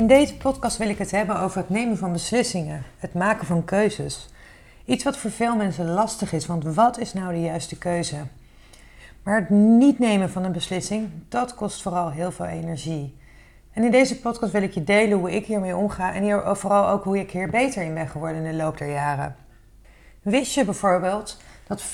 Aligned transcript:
In 0.00 0.06
deze 0.06 0.36
podcast 0.36 0.76
wil 0.76 0.88
ik 0.88 0.98
het 0.98 1.10
hebben 1.10 1.40
over 1.40 1.58
het 1.58 1.68
nemen 1.68 1.98
van 1.98 2.12
beslissingen, 2.12 2.82
het 2.98 3.14
maken 3.14 3.46
van 3.46 3.64
keuzes. 3.64 4.28
Iets 4.84 5.04
wat 5.04 5.16
voor 5.16 5.30
veel 5.30 5.56
mensen 5.56 5.90
lastig 5.90 6.32
is, 6.32 6.46
want 6.46 6.64
wat 6.64 6.98
is 6.98 7.12
nou 7.12 7.32
de 7.32 7.40
juiste 7.40 7.78
keuze? 7.78 8.16
Maar 9.22 9.40
het 9.40 9.50
niet 9.50 9.98
nemen 9.98 10.30
van 10.30 10.44
een 10.44 10.52
beslissing, 10.52 11.10
dat 11.28 11.54
kost 11.54 11.82
vooral 11.82 12.10
heel 12.10 12.32
veel 12.32 12.46
energie. 12.46 13.16
En 13.72 13.84
in 13.84 13.90
deze 13.90 14.20
podcast 14.20 14.52
wil 14.52 14.62
ik 14.62 14.74
je 14.74 14.84
delen 14.84 15.18
hoe 15.18 15.34
ik 15.34 15.46
hiermee 15.46 15.76
omga 15.76 16.14
en 16.14 16.56
vooral 16.56 16.88
ook 16.88 17.04
hoe 17.04 17.18
ik 17.18 17.30
hier 17.30 17.50
beter 17.50 17.82
in 17.82 17.94
ben 17.94 18.08
geworden 18.08 18.44
in 18.44 18.50
de 18.50 18.62
loop 18.62 18.78
der 18.78 18.90
jaren. 18.90 19.36
Wist 20.22 20.54
je 20.54 20.64
bijvoorbeeld 20.64 21.36
dat 21.66 21.82
95% 21.82 21.84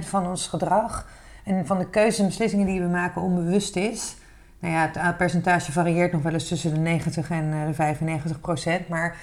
van 0.00 0.26
ons 0.26 0.46
gedrag 0.46 1.08
en 1.44 1.66
van 1.66 1.78
de 1.78 1.90
keuzes 1.90 2.18
en 2.18 2.26
beslissingen 2.26 2.66
die 2.66 2.80
we 2.80 2.88
maken 2.88 3.22
onbewust 3.22 3.76
is? 3.76 4.16
Nou 4.58 4.74
ja, 4.74 4.90
het 4.98 5.16
percentage 5.16 5.72
varieert 5.72 6.12
nog 6.12 6.22
wel 6.22 6.32
eens 6.32 6.48
tussen 6.48 6.74
de 6.74 6.80
90 6.80 7.30
en 7.30 7.66
de 7.66 7.74
95 7.74 8.40
procent, 8.40 8.88
maar 8.88 9.16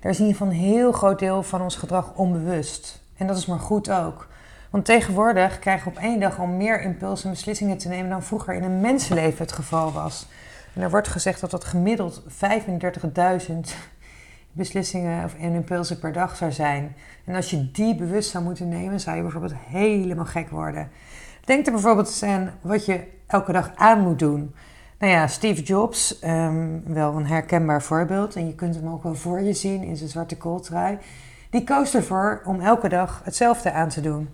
daar 0.00 0.12
is 0.12 0.20
in 0.20 0.30
geval 0.30 0.46
een 0.46 0.52
heel 0.52 0.92
groot 0.92 1.18
deel 1.18 1.42
van 1.42 1.62
ons 1.62 1.76
gedrag 1.76 2.14
onbewust. 2.14 3.02
En 3.16 3.26
dat 3.26 3.36
is 3.36 3.46
maar 3.46 3.58
goed 3.58 3.90
ook. 3.90 4.28
Want 4.70 4.84
tegenwoordig 4.84 5.58
krijgen 5.58 5.92
we 5.92 5.98
op 5.98 6.02
één 6.02 6.20
dag 6.20 6.38
al 6.38 6.46
meer 6.46 6.82
impulsen 6.82 7.24
en 7.24 7.34
beslissingen 7.34 7.78
te 7.78 7.88
nemen 7.88 8.10
dan 8.10 8.22
vroeger 8.22 8.54
in 8.54 8.62
een 8.62 8.80
mensenleven 8.80 9.38
het 9.38 9.52
geval 9.52 9.92
was. 9.92 10.26
En 10.72 10.82
er 10.82 10.90
wordt 10.90 11.08
gezegd 11.08 11.40
dat 11.40 11.50
dat 11.50 11.64
gemiddeld 11.64 12.22
35.000 12.22 13.54
beslissingen 14.52 15.24
of 15.24 15.34
impulsen 15.34 15.98
per 15.98 16.12
dag 16.12 16.36
zou 16.36 16.52
zijn. 16.52 16.96
En 17.24 17.34
als 17.34 17.50
je 17.50 17.70
die 17.70 17.94
bewust 17.94 18.30
zou 18.30 18.44
moeten 18.44 18.68
nemen, 18.68 19.00
zou 19.00 19.16
je 19.16 19.22
bijvoorbeeld 19.22 19.54
helemaal 19.68 20.24
gek 20.24 20.50
worden. 20.50 20.90
Denk 21.44 21.66
er 21.66 21.72
bijvoorbeeld 21.72 22.22
aan 22.24 22.52
wat 22.60 22.84
je 22.84 23.00
elke 23.26 23.52
dag 23.52 23.72
aan 23.74 24.00
moet 24.00 24.18
doen. 24.18 24.54
Nou 25.04 25.16
ja, 25.16 25.26
Steve 25.26 25.62
Jobs, 25.62 26.22
um, 26.22 26.82
wel 26.86 27.16
een 27.16 27.26
herkenbaar 27.26 27.82
voorbeeld. 27.82 28.36
En 28.36 28.46
je 28.46 28.54
kunt 28.54 28.74
hem 28.74 28.88
ook 28.88 29.02
wel 29.02 29.14
voor 29.14 29.40
je 29.40 29.52
zien 29.52 29.82
in 29.82 29.96
zijn 29.96 30.10
zwarte 30.10 30.36
kooltrui. 30.36 30.98
Die 31.50 31.64
koos 31.64 31.94
ervoor 31.94 32.42
om 32.44 32.60
elke 32.60 32.88
dag 32.88 33.20
hetzelfde 33.24 33.72
aan 33.72 33.88
te 33.88 34.00
doen. 34.00 34.28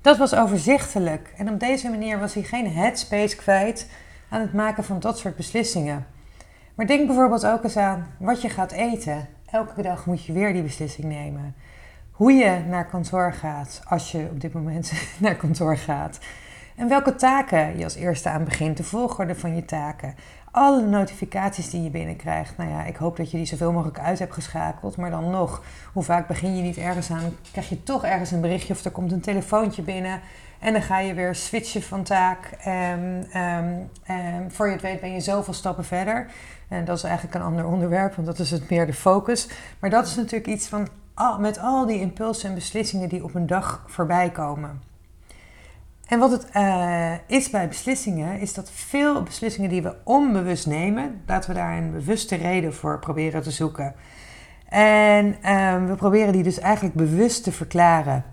Dat 0.00 0.16
was 0.16 0.34
overzichtelijk. 0.34 1.34
En 1.36 1.48
op 1.48 1.60
deze 1.60 1.90
manier 1.90 2.18
was 2.18 2.34
hij 2.34 2.42
geen 2.42 2.72
headspace 2.72 3.36
kwijt 3.36 3.90
aan 4.28 4.40
het 4.40 4.52
maken 4.52 4.84
van 4.84 5.00
dat 5.00 5.18
soort 5.18 5.36
beslissingen. 5.36 6.06
Maar 6.74 6.86
denk 6.86 7.06
bijvoorbeeld 7.06 7.46
ook 7.46 7.64
eens 7.64 7.76
aan 7.76 8.06
wat 8.18 8.42
je 8.42 8.48
gaat 8.48 8.72
eten. 8.72 9.28
Elke 9.50 9.82
dag 9.82 10.06
moet 10.06 10.24
je 10.24 10.32
weer 10.32 10.52
die 10.52 10.62
beslissing 10.62 11.06
nemen. 11.06 11.54
Hoe 12.10 12.32
je 12.32 12.58
naar 12.68 12.86
kantoor 12.86 13.32
gaat, 13.32 13.80
als 13.84 14.12
je 14.12 14.28
op 14.30 14.40
dit 14.40 14.52
moment 14.52 14.92
naar 15.18 15.36
kantoor 15.36 15.76
gaat. 15.76 16.18
En 16.78 16.88
welke 16.88 17.14
taken 17.14 17.78
je 17.78 17.84
als 17.84 17.94
eerste 17.94 18.28
aan 18.28 18.44
begint, 18.44 18.76
de 18.76 18.84
volgorde 18.84 19.34
van 19.34 19.54
je 19.54 19.64
taken. 19.64 20.14
Alle 20.50 20.86
notificaties 20.86 21.70
die 21.70 21.82
je 21.82 21.90
binnenkrijgt. 21.90 22.56
Nou 22.56 22.70
ja, 22.70 22.84
ik 22.84 22.96
hoop 22.96 23.16
dat 23.16 23.30
je 23.30 23.36
die 23.36 23.46
zoveel 23.46 23.72
mogelijk 23.72 23.98
uit 23.98 24.18
hebt 24.18 24.32
geschakeld. 24.32 24.96
Maar 24.96 25.10
dan 25.10 25.30
nog, 25.30 25.62
hoe 25.92 26.02
vaak 26.02 26.26
begin 26.26 26.56
je 26.56 26.62
niet 26.62 26.76
ergens 26.76 27.10
aan? 27.10 27.36
Krijg 27.52 27.68
je 27.68 27.82
toch 27.82 28.04
ergens 28.04 28.30
een 28.30 28.40
berichtje 28.40 28.72
of 28.72 28.84
er 28.84 28.90
komt 28.90 29.12
een 29.12 29.20
telefoontje 29.20 29.82
binnen. 29.82 30.20
En 30.58 30.72
dan 30.72 30.82
ga 30.82 30.98
je 30.98 31.14
weer 31.14 31.34
switchen 31.34 31.82
van 31.82 32.02
taak. 32.02 32.50
En, 32.62 33.28
um, 33.36 33.88
um, 34.16 34.50
voor 34.50 34.66
je 34.66 34.72
het 34.72 34.82
weet 34.82 35.00
ben 35.00 35.12
je 35.12 35.20
zoveel 35.20 35.54
stappen 35.54 35.84
verder. 35.84 36.26
En 36.68 36.84
dat 36.84 36.96
is 36.96 37.02
eigenlijk 37.02 37.34
een 37.34 37.42
ander 37.42 37.66
onderwerp, 37.66 38.14
want 38.14 38.26
dat 38.26 38.38
is 38.38 38.50
het 38.50 38.70
meer 38.70 38.86
de 38.86 38.94
focus. 38.94 39.48
Maar 39.78 39.90
dat 39.90 40.06
is 40.06 40.16
natuurlijk 40.16 40.46
iets 40.46 40.68
van 40.68 40.88
met 41.38 41.58
al 41.58 41.86
die 41.86 42.00
impulsen 42.00 42.48
en 42.48 42.54
beslissingen 42.54 43.08
die 43.08 43.24
op 43.24 43.34
een 43.34 43.46
dag 43.46 43.84
voorbij 43.86 44.30
komen. 44.30 44.87
En 46.08 46.18
wat 46.18 46.30
het 46.30 46.46
uh, 46.56 47.12
is 47.26 47.50
bij 47.50 47.68
beslissingen, 47.68 48.40
is 48.40 48.54
dat 48.54 48.70
veel 48.70 49.22
beslissingen 49.22 49.70
die 49.70 49.82
we 49.82 49.94
onbewust 50.04 50.66
nemen, 50.66 51.22
laten 51.26 51.50
we 51.50 51.56
daar 51.56 51.76
een 51.76 51.92
bewuste 51.92 52.36
reden 52.36 52.74
voor 52.74 52.98
proberen 52.98 53.42
te 53.42 53.50
zoeken. 53.50 53.94
En 54.68 55.36
uh, 55.44 55.86
we 55.86 55.94
proberen 55.96 56.32
die 56.32 56.42
dus 56.42 56.58
eigenlijk 56.58 56.94
bewust 56.94 57.44
te 57.44 57.52
verklaren. 57.52 58.24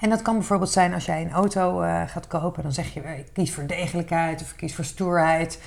En 0.00 0.10
dat 0.10 0.22
kan 0.22 0.34
bijvoorbeeld 0.34 0.70
zijn 0.70 0.94
als 0.94 1.04
jij 1.04 1.22
een 1.22 1.30
auto 1.30 1.82
uh, 1.82 2.02
gaat 2.06 2.26
kopen, 2.26 2.62
dan 2.62 2.72
zeg 2.72 2.94
je 2.94 3.00
ik 3.00 3.30
kies 3.32 3.54
voor 3.54 3.66
degelijkheid 3.66 4.42
of 4.42 4.50
ik 4.50 4.56
kies 4.56 4.74
voor 4.74 4.84
stoerheid 4.84 5.58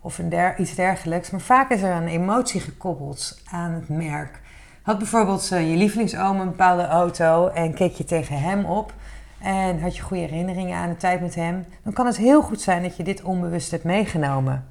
of 0.00 0.20
der 0.28 0.58
iets 0.58 0.74
dergelijks. 0.74 1.30
Maar 1.30 1.40
vaak 1.40 1.70
is 1.70 1.82
er 1.82 1.94
een 1.94 2.08
emotie 2.08 2.60
gekoppeld 2.60 3.40
aan 3.50 3.70
het 3.70 3.88
merk. 3.88 4.40
Had 4.82 4.98
bijvoorbeeld 4.98 5.48
je 5.48 5.76
lievelingsoom 5.76 6.40
een 6.40 6.50
bepaalde 6.50 6.86
auto 6.86 7.48
en 7.48 7.74
keek 7.74 7.94
je 7.94 8.04
tegen 8.04 8.40
hem 8.40 8.64
op 8.64 8.92
en 9.40 9.80
had 9.80 9.96
je 9.96 10.02
goede 10.02 10.22
herinneringen 10.22 10.76
aan 10.76 10.88
de 10.88 10.96
tijd 10.96 11.20
met 11.20 11.34
hem, 11.34 11.66
dan 11.82 11.92
kan 11.92 12.06
het 12.06 12.16
heel 12.16 12.42
goed 12.42 12.60
zijn 12.60 12.82
dat 12.82 12.96
je 12.96 13.02
dit 13.02 13.22
onbewust 13.22 13.70
hebt 13.70 13.84
meegenomen. 13.84 14.64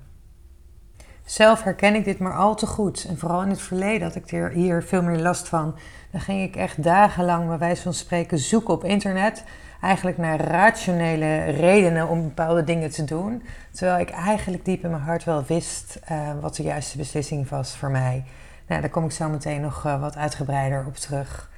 Zelf 1.26 1.64
herken 1.64 1.96
ik 1.96 2.04
dit 2.04 2.20
maar 2.20 2.36
al 2.36 2.56
te 2.56 2.68
goed. 2.68 3.06
En 3.10 3.18
vooral 3.18 3.42
in 3.42 3.50
het 3.50 3.62
verleden 3.62 4.08
had 4.08 4.16
ik 4.16 4.32
er 4.32 4.50
hier 4.50 4.84
veel 4.84 5.04
meer 5.04 5.20
last 5.20 5.48
van. 5.48 5.76
Dan 6.12 6.22
ging 6.22 6.44
ik 6.44 6.56
echt 6.56 6.84
dagenlang, 6.84 7.48
bij 7.48 7.58
wijze 7.58 7.82
van 7.82 7.94
spreken, 7.94 8.38
zoeken 8.38 8.74
op 8.74 8.84
internet. 8.84 9.44
Eigenlijk 9.82 10.18
naar 10.18 10.40
rationele 10.40 11.44
redenen 11.44 12.08
om 12.08 12.24
bepaalde 12.24 12.64
dingen 12.64 12.92
te 12.92 13.04
doen. 13.04 13.44
Terwijl 13.72 14.00
ik 14.00 14.10
eigenlijk 14.10 14.66
diep 14.66 14.84
in 14.84 14.90
mijn 14.90 15.02
hart 15.02 15.24
wel 15.24 15.44
wist 15.48 16.00
uh, 16.12 16.30
wat 16.42 16.56
de 16.56 16.64
juiste 16.64 16.98
beslissing 16.98 17.50
was 17.50 17.78
voor 17.78 17.92
mij. 17.92 18.24
Nou, 18.68 18.82
daar 18.82 18.90
kom 18.90 19.06
ik 19.06 19.12
zo 19.12 19.30
meteen 19.30 19.62
nog 19.62 19.86
uh, 19.86 20.02
wat 20.02 20.18
uitgebreider 20.18 20.86
op 20.88 20.96
terug. 20.96 21.50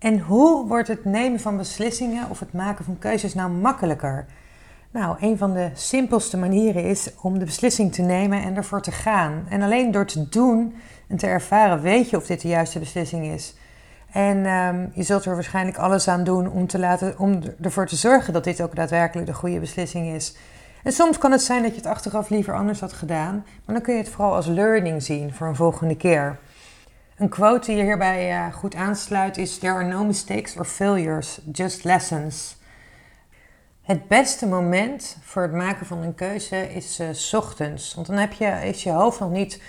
En 0.00 0.18
hoe 0.18 0.66
wordt 0.66 0.88
het 0.88 1.04
nemen 1.04 1.40
van 1.40 1.56
beslissingen 1.56 2.30
of 2.30 2.40
het 2.40 2.52
maken 2.52 2.84
van 2.84 2.98
keuzes 2.98 3.34
nou 3.34 3.50
makkelijker? 3.50 4.26
Nou, 4.90 5.16
een 5.20 5.38
van 5.38 5.52
de 5.52 5.70
simpelste 5.74 6.36
manieren 6.36 6.84
is 6.84 7.10
om 7.22 7.38
de 7.38 7.44
beslissing 7.44 7.92
te 7.92 8.02
nemen 8.02 8.42
en 8.42 8.56
ervoor 8.56 8.82
te 8.82 8.92
gaan. 8.92 9.46
En 9.48 9.62
alleen 9.62 9.90
door 9.90 10.06
te 10.06 10.28
doen 10.28 10.74
en 11.08 11.16
te 11.16 11.26
ervaren 11.26 11.80
weet 11.80 12.10
je 12.10 12.16
of 12.16 12.26
dit 12.26 12.40
de 12.40 12.48
juiste 12.48 12.78
beslissing 12.78 13.26
is. 13.26 13.54
En 14.12 14.46
um, 14.46 14.90
je 14.94 15.02
zult 15.02 15.24
er 15.24 15.34
waarschijnlijk 15.34 15.78
alles 15.78 16.08
aan 16.08 16.24
doen 16.24 16.50
om, 16.50 16.66
te 16.66 16.78
laten, 16.78 17.18
om 17.18 17.40
ervoor 17.60 17.86
te 17.86 17.96
zorgen 17.96 18.32
dat 18.32 18.44
dit 18.44 18.62
ook 18.62 18.76
daadwerkelijk 18.76 19.26
de 19.26 19.34
goede 19.34 19.60
beslissing 19.60 20.14
is. 20.14 20.36
En 20.82 20.92
soms 20.92 21.18
kan 21.18 21.32
het 21.32 21.42
zijn 21.42 21.62
dat 21.62 21.70
je 21.70 21.76
het 21.76 21.86
achteraf 21.86 22.28
liever 22.28 22.54
anders 22.54 22.80
had 22.80 22.92
gedaan, 22.92 23.44
maar 23.64 23.74
dan 23.74 23.84
kun 23.84 23.94
je 23.94 24.00
het 24.00 24.08
vooral 24.08 24.34
als 24.34 24.46
learning 24.46 25.02
zien 25.02 25.34
voor 25.34 25.46
een 25.46 25.56
volgende 25.56 25.96
keer. 25.96 26.38
Een 27.20 27.28
quote 27.28 27.72
die 27.72 27.82
hierbij 27.82 28.30
uh, 28.30 28.54
goed 28.54 28.74
aansluit 28.74 29.36
is: 29.36 29.58
There 29.58 29.72
are 29.72 29.84
no 29.84 30.04
mistakes 30.04 30.56
or 30.56 30.64
failures, 30.64 31.40
just 31.52 31.84
lessons. 31.84 32.56
Het 33.82 34.08
beste 34.08 34.46
moment 34.46 35.16
voor 35.22 35.42
het 35.42 35.52
maken 35.52 35.86
van 35.86 35.98
een 35.98 36.14
keuze 36.14 36.74
is 36.74 37.00
uh, 37.00 37.08
s 37.12 37.34
ochtends. 37.34 37.94
Want 37.94 38.06
dan 38.06 38.16
heb 38.16 38.32
je, 38.32 38.46
is 38.46 38.82
je 38.82 38.90
hoofd 38.90 39.20
nog 39.20 39.30
niet 39.30 39.62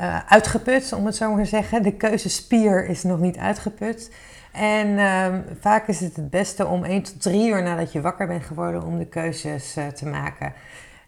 uh, 0.00 0.18
uitgeput, 0.28 0.92
om 0.92 1.06
het 1.06 1.16
zo 1.16 1.32
maar 1.32 1.42
te 1.42 1.48
zeggen. 1.48 1.82
De 1.82 1.92
keuzespier 1.96 2.86
is 2.86 3.02
nog 3.02 3.20
niet 3.20 3.36
uitgeput. 3.36 4.10
En 4.52 4.98
ehm, 4.98 5.40
vaak 5.60 5.88
is 5.88 6.00
het 6.00 6.16
het 6.16 6.30
beste 6.30 6.66
om 6.66 6.84
1 6.84 7.02
tot 7.02 7.22
3 7.22 7.48
uur 7.48 7.62
nadat 7.62 7.92
je 7.92 8.00
wakker 8.00 8.26
bent 8.26 8.44
geworden 8.44 8.84
om 8.84 8.98
de 8.98 9.06
keuzes 9.06 9.76
te 9.94 10.06
maken. 10.06 10.52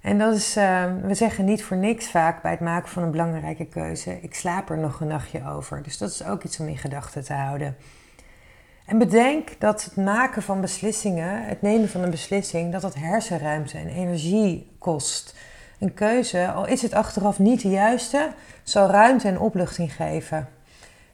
En 0.06 0.18
dat 0.18 0.34
is, 0.34 0.56
uh, 0.56 0.84
we 1.02 1.14
zeggen 1.14 1.44
niet 1.44 1.64
voor 1.64 1.76
niks 1.76 2.10
vaak 2.10 2.42
bij 2.42 2.50
het 2.50 2.60
maken 2.60 2.88
van 2.88 3.02
een 3.02 3.10
belangrijke 3.10 3.64
keuze. 3.64 4.18
Ik 4.20 4.34
slaap 4.34 4.70
er 4.70 4.78
nog 4.78 5.00
een 5.00 5.06
nachtje 5.06 5.48
over. 5.48 5.82
Dus 5.82 5.98
dat 5.98 6.10
is 6.10 6.24
ook 6.24 6.42
iets 6.42 6.60
om 6.60 6.68
in 6.68 6.78
gedachten 6.78 7.24
te 7.24 7.32
houden. 7.32 7.76
En 8.84 8.98
bedenk 8.98 9.50
dat 9.58 9.84
het 9.84 9.96
maken 9.96 10.42
van 10.42 10.60
beslissingen, 10.60 11.44
het 11.44 11.62
nemen 11.62 11.88
van 11.88 12.02
een 12.02 12.10
beslissing, 12.10 12.72
dat 12.72 12.80
dat 12.80 12.94
hersenruimte 12.94 13.78
en 13.78 13.88
energie 13.88 14.76
kost. 14.78 15.36
Een 15.78 15.94
keuze, 15.94 16.50
al 16.52 16.66
is 16.66 16.82
het 16.82 16.94
achteraf 16.94 17.38
niet 17.38 17.62
de 17.62 17.70
juiste, 17.70 18.28
zal 18.62 18.88
ruimte 18.88 19.28
en 19.28 19.38
opluchting 19.38 19.94
geven. 19.94 20.48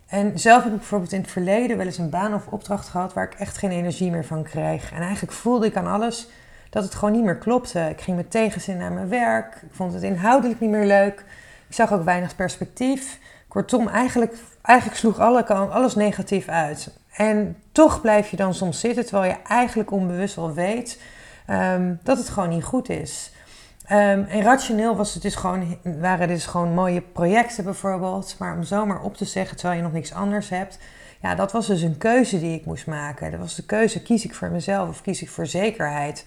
En 0.06 0.38
zelf 0.38 0.62
heb 0.62 0.72
ik 0.72 0.78
bijvoorbeeld 0.78 1.12
in 1.12 1.20
het 1.20 1.30
verleden 1.30 1.76
wel 1.76 1.86
eens 1.86 1.98
een 1.98 2.10
baan 2.10 2.34
of 2.34 2.46
opdracht 2.46 2.88
gehad 2.88 3.12
waar 3.12 3.24
ik 3.24 3.38
echt 3.38 3.58
geen 3.58 3.70
energie 3.70 4.10
meer 4.10 4.24
van 4.24 4.42
kreeg. 4.42 4.92
En 4.92 5.00
eigenlijk 5.00 5.32
voelde 5.32 5.66
ik 5.66 5.76
aan 5.76 5.86
alles 5.86 6.28
dat 6.72 6.84
het 6.84 6.94
gewoon 6.94 7.14
niet 7.14 7.24
meer 7.24 7.38
klopte. 7.38 7.88
Ik 7.90 8.00
ging 8.00 8.16
met 8.16 8.30
tegenzin 8.30 8.76
naar 8.76 8.92
mijn 8.92 9.08
werk. 9.08 9.54
Ik 9.54 9.68
vond 9.72 9.92
het 9.92 10.02
inhoudelijk 10.02 10.60
niet 10.60 10.70
meer 10.70 10.86
leuk. 10.86 11.24
Ik 11.68 11.74
zag 11.74 11.92
ook 11.92 12.04
weinig 12.04 12.36
perspectief. 12.36 13.18
Kortom, 13.48 13.88
eigenlijk, 13.88 14.34
eigenlijk 14.62 14.98
sloeg 14.98 15.18
alle, 15.18 15.44
alles 15.46 15.94
negatief 15.94 16.48
uit. 16.48 16.90
En 17.16 17.56
toch 17.72 18.00
blijf 18.00 18.30
je 18.30 18.36
dan 18.36 18.54
soms 18.54 18.80
zitten, 18.80 19.06
terwijl 19.06 19.32
je 19.32 19.38
eigenlijk 19.48 19.90
onbewust 19.90 20.38
al 20.38 20.52
weet 20.52 21.00
ehm, 21.46 21.94
dat 22.02 22.18
het 22.18 22.28
gewoon 22.28 22.48
niet 22.48 22.64
goed 22.64 22.88
is. 22.88 23.32
Um, 23.84 24.24
en 24.24 24.42
rationeel 24.42 24.96
was 24.96 25.14
het 25.14 25.22
dus 25.22 25.34
gewoon, 25.34 25.78
waren 26.00 26.28
dus 26.28 26.46
gewoon 26.46 26.74
mooie 26.74 27.00
projecten 27.00 27.64
bijvoorbeeld. 27.64 28.36
Maar 28.38 28.56
om 28.56 28.62
zomaar 28.62 29.00
op 29.00 29.16
te 29.16 29.24
zeggen 29.24 29.56
terwijl 29.56 29.78
je 29.78 29.84
nog 29.84 29.92
niks 29.92 30.12
anders 30.12 30.48
hebt. 30.48 30.78
Ja, 31.20 31.34
dat 31.34 31.52
was 31.52 31.66
dus 31.66 31.82
een 31.82 31.98
keuze 31.98 32.40
die 32.40 32.58
ik 32.58 32.64
moest 32.64 32.86
maken. 32.86 33.30
Dat 33.30 33.40
was 33.40 33.54
de 33.54 33.66
keuze, 33.66 34.02
kies 34.02 34.24
ik 34.24 34.34
voor 34.34 34.50
mezelf 34.50 34.88
of 34.88 35.02
kies 35.02 35.22
ik 35.22 35.30
voor 35.30 35.46
zekerheid? 35.46 36.24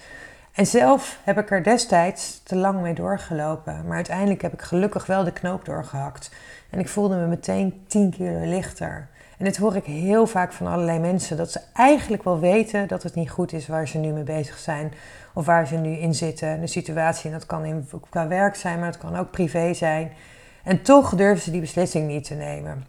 En 0.55 0.65
zelf 0.65 1.19
heb 1.23 1.37
ik 1.37 1.51
er 1.51 1.63
destijds 1.63 2.41
te 2.43 2.55
lang 2.55 2.81
mee 2.81 2.93
doorgelopen. 2.93 3.83
Maar 3.85 3.95
uiteindelijk 3.95 4.41
heb 4.41 4.53
ik 4.53 4.61
gelukkig 4.61 5.05
wel 5.05 5.23
de 5.23 5.31
knoop 5.31 5.65
doorgehakt. 5.65 6.31
En 6.69 6.79
ik 6.79 6.87
voelde 6.87 7.15
me 7.15 7.27
meteen 7.27 7.83
10 7.87 8.11
kilo 8.11 8.45
lichter. 8.45 9.07
En 9.37 9.45
dit 9.45 9.57
hoor 9.57 9.75
ik 9.75 9.85
heel 9.85 10.27
vaak 10.27 10.51
van 10.53 10.67
allerlei 10.67 10.99
mensen. 10.99 11.37
Dat 11.37 11.51
ze 11.51 11.59
eigenlijk 11.73 12.23
wel 12.23 12.39
weten 12.39 12.87
dat 12.87 13.03
het 13.03 13.15
niet 13.15 13.29
goed 13.29 13.53
is 13.53 13.67
waar 13.67 13.87
ze 13.87 13.97
nu 13.97 14.11
mee 14.11 14.23
bezig 14.23 14.57
zijn. 14.57 14.93
Of 15.33 15.45
waar 15.45 15.67
ze 15.67 15.75
nu 15.75 15.91
in 15.91 16.13
zitten. 16.13 16.61
De 16.61 16.67
situatie. 16.67 17.25
En 17.25 17.37
dat 17.37 17.45
kan 17.45 17.65
in, 17.65 17.89
qua 18.09 18.27
werk 18.27 18.55
zijn, 18.55 18.79
maar 18.79 18.87
het 18.87 18.97
kan 18.97 19.15
ook 19.15 19.31
privé 19.31 19.73
zijn. 19.73 20.11
En 20.63 20.81
toch 20.81 21.15
durven 21.15 21.43
ze 21.43 21.51
die 21.51 21.61
beslissing 21.61 22.07
niet 22.07 22.23
te 22.23 22.33
nemen. 22.35 22.85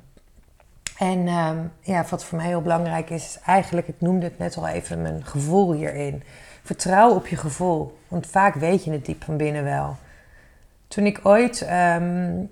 En 0.98 1.26
ehm, 1.26 1.56
ja, 1.80 2.04
wat 2.10 2.24
voor 2.24 2.38
mij 2.38 2.46
heel 2.46 2.62
belangrijk 2.62 3.10
is, 3.10 3.24
is 3.24 3.38
eigenlijk, 3.46 3.88
ik 3.88 4.00
noemde 4.00 4.26
het 4.26 4.38
net 4.38 4.56
al 4.56 4.68
even, 4.68 5.02
mijn 5.02 5.24
gevoel 5.24 5.72
hierin. 5.72 6.22
Vertrouw 6.66 7.14
op 7.14 7.26
je 7.26 7.36
gevoel, 7.36 7.98
want 8.08 8.26
vaak 8.26 8.54
weet 8.54 8.84
je 8.84 8.90
het 8.90 9.06
diep 9.06 9.24
van 9.24 9.36
binnen 9.36 9.64
wel. 9.64 9.96
Toen 10.88 11.06
ik 11.06 11.20
ooit 11.22 11.62
ehm, 11.62 12.44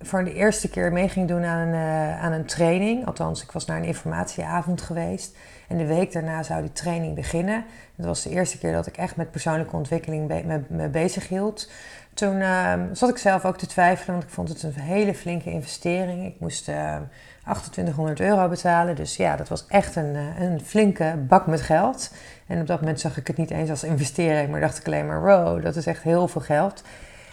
voor 0.00 0.24
de 0.24 0.34
eerste 0.34 0.68
keer 0.68 0.92
mee 0.92 1.08
ging 1.08 1.28
doen 1.28 1.44
aan 1.44 1.68
een, 1.68 1.74
uh, 1.74 2.22
aan 2.22 2.32
een 2.32 2.44
training, 2.44 3.06
althans, 3.06 3.42
ik 3.42 3.52
was 3.52 3.64
naar 3.64 3.76
een 3.76 3.84
informatieavond 3.84 4.80
geweest. 4.80 5.36
En 5.68 5.78
de 5.78 5.86
week 5.86 6.12
daarna 6.12 6.42
zou 6.42 6.60
die 6.60 6.72
training 6.72 7.14
beginnen. 7.14 7.64
Dat 7.94 8.06
was 8.06 8.22
de 8.22 8.30
eerste 8.30 8.58
keer 8.58 8.72
dat 8.72 8.86
ik 8.86 8.96
echt 8.96 9.16
met 9.16 9.30
persoonlijke 9.30 9.76
ontwikkeling 9.76 10.28
me, 10.28 10.62
me 10.68 10.88
bezig 10.88 11.28
hield. 11.28 11.70
Toen 12.14 12.40
ehm, 12.40 12.94
zat 12.94 13.08
ik 13.08 13.18
zelf 13.18 13.44
ook 13.44 13.58
te 13.58 13.66
twijfelen, 13.66 14.12
want 14.12 14.22
ik 14.22 14.34
vond 14.34 14.48
het 14.48 14.62
een 14.62 14.72
hele 14.72 15.14
flinke 15.14 15.50
investering. 15.50 16.26
Ik 16.26 16.40
moest 16.40 16.64
2800 16.64 18.20
euro 18.20 18.48
betalen. 18.48 18.96
Dus 18.96 19.16
ja, 19.16 19.36
dat 19.36 19.48
was 19.48 19.66
echt 19.66 19.96
een, 19.96 20.16
eh, 20.16 20.40
een 20.40 20.60
flinke 20.60 21.14
bak 21.28 21.46
met 21.46 21.60
geld. 21.60 22.12
En 22.46 22.60
op 22.60 22.66
dat 22.66 22.80
moment 22.80 23.00
zag 23.00 23.16
ik 23.16 23.26
het 23.26 23.36
niet 23.36 23.50
eens 23.50 23.70
als 23.70 23.84
investering, 23.84 24.50
maar 24.50 24.60
dacht 24.60 24.78
ik 24.78 24.86
alleen 24.86 25.06
maar, 25.06 25.22
wow, 25.22 25.62
dat 25.62 25.76
is 25.76 25.86
echt 25.86 26.02
heel 26.02 26.28
veel 26.28 26.40
geld. 26.40 26.82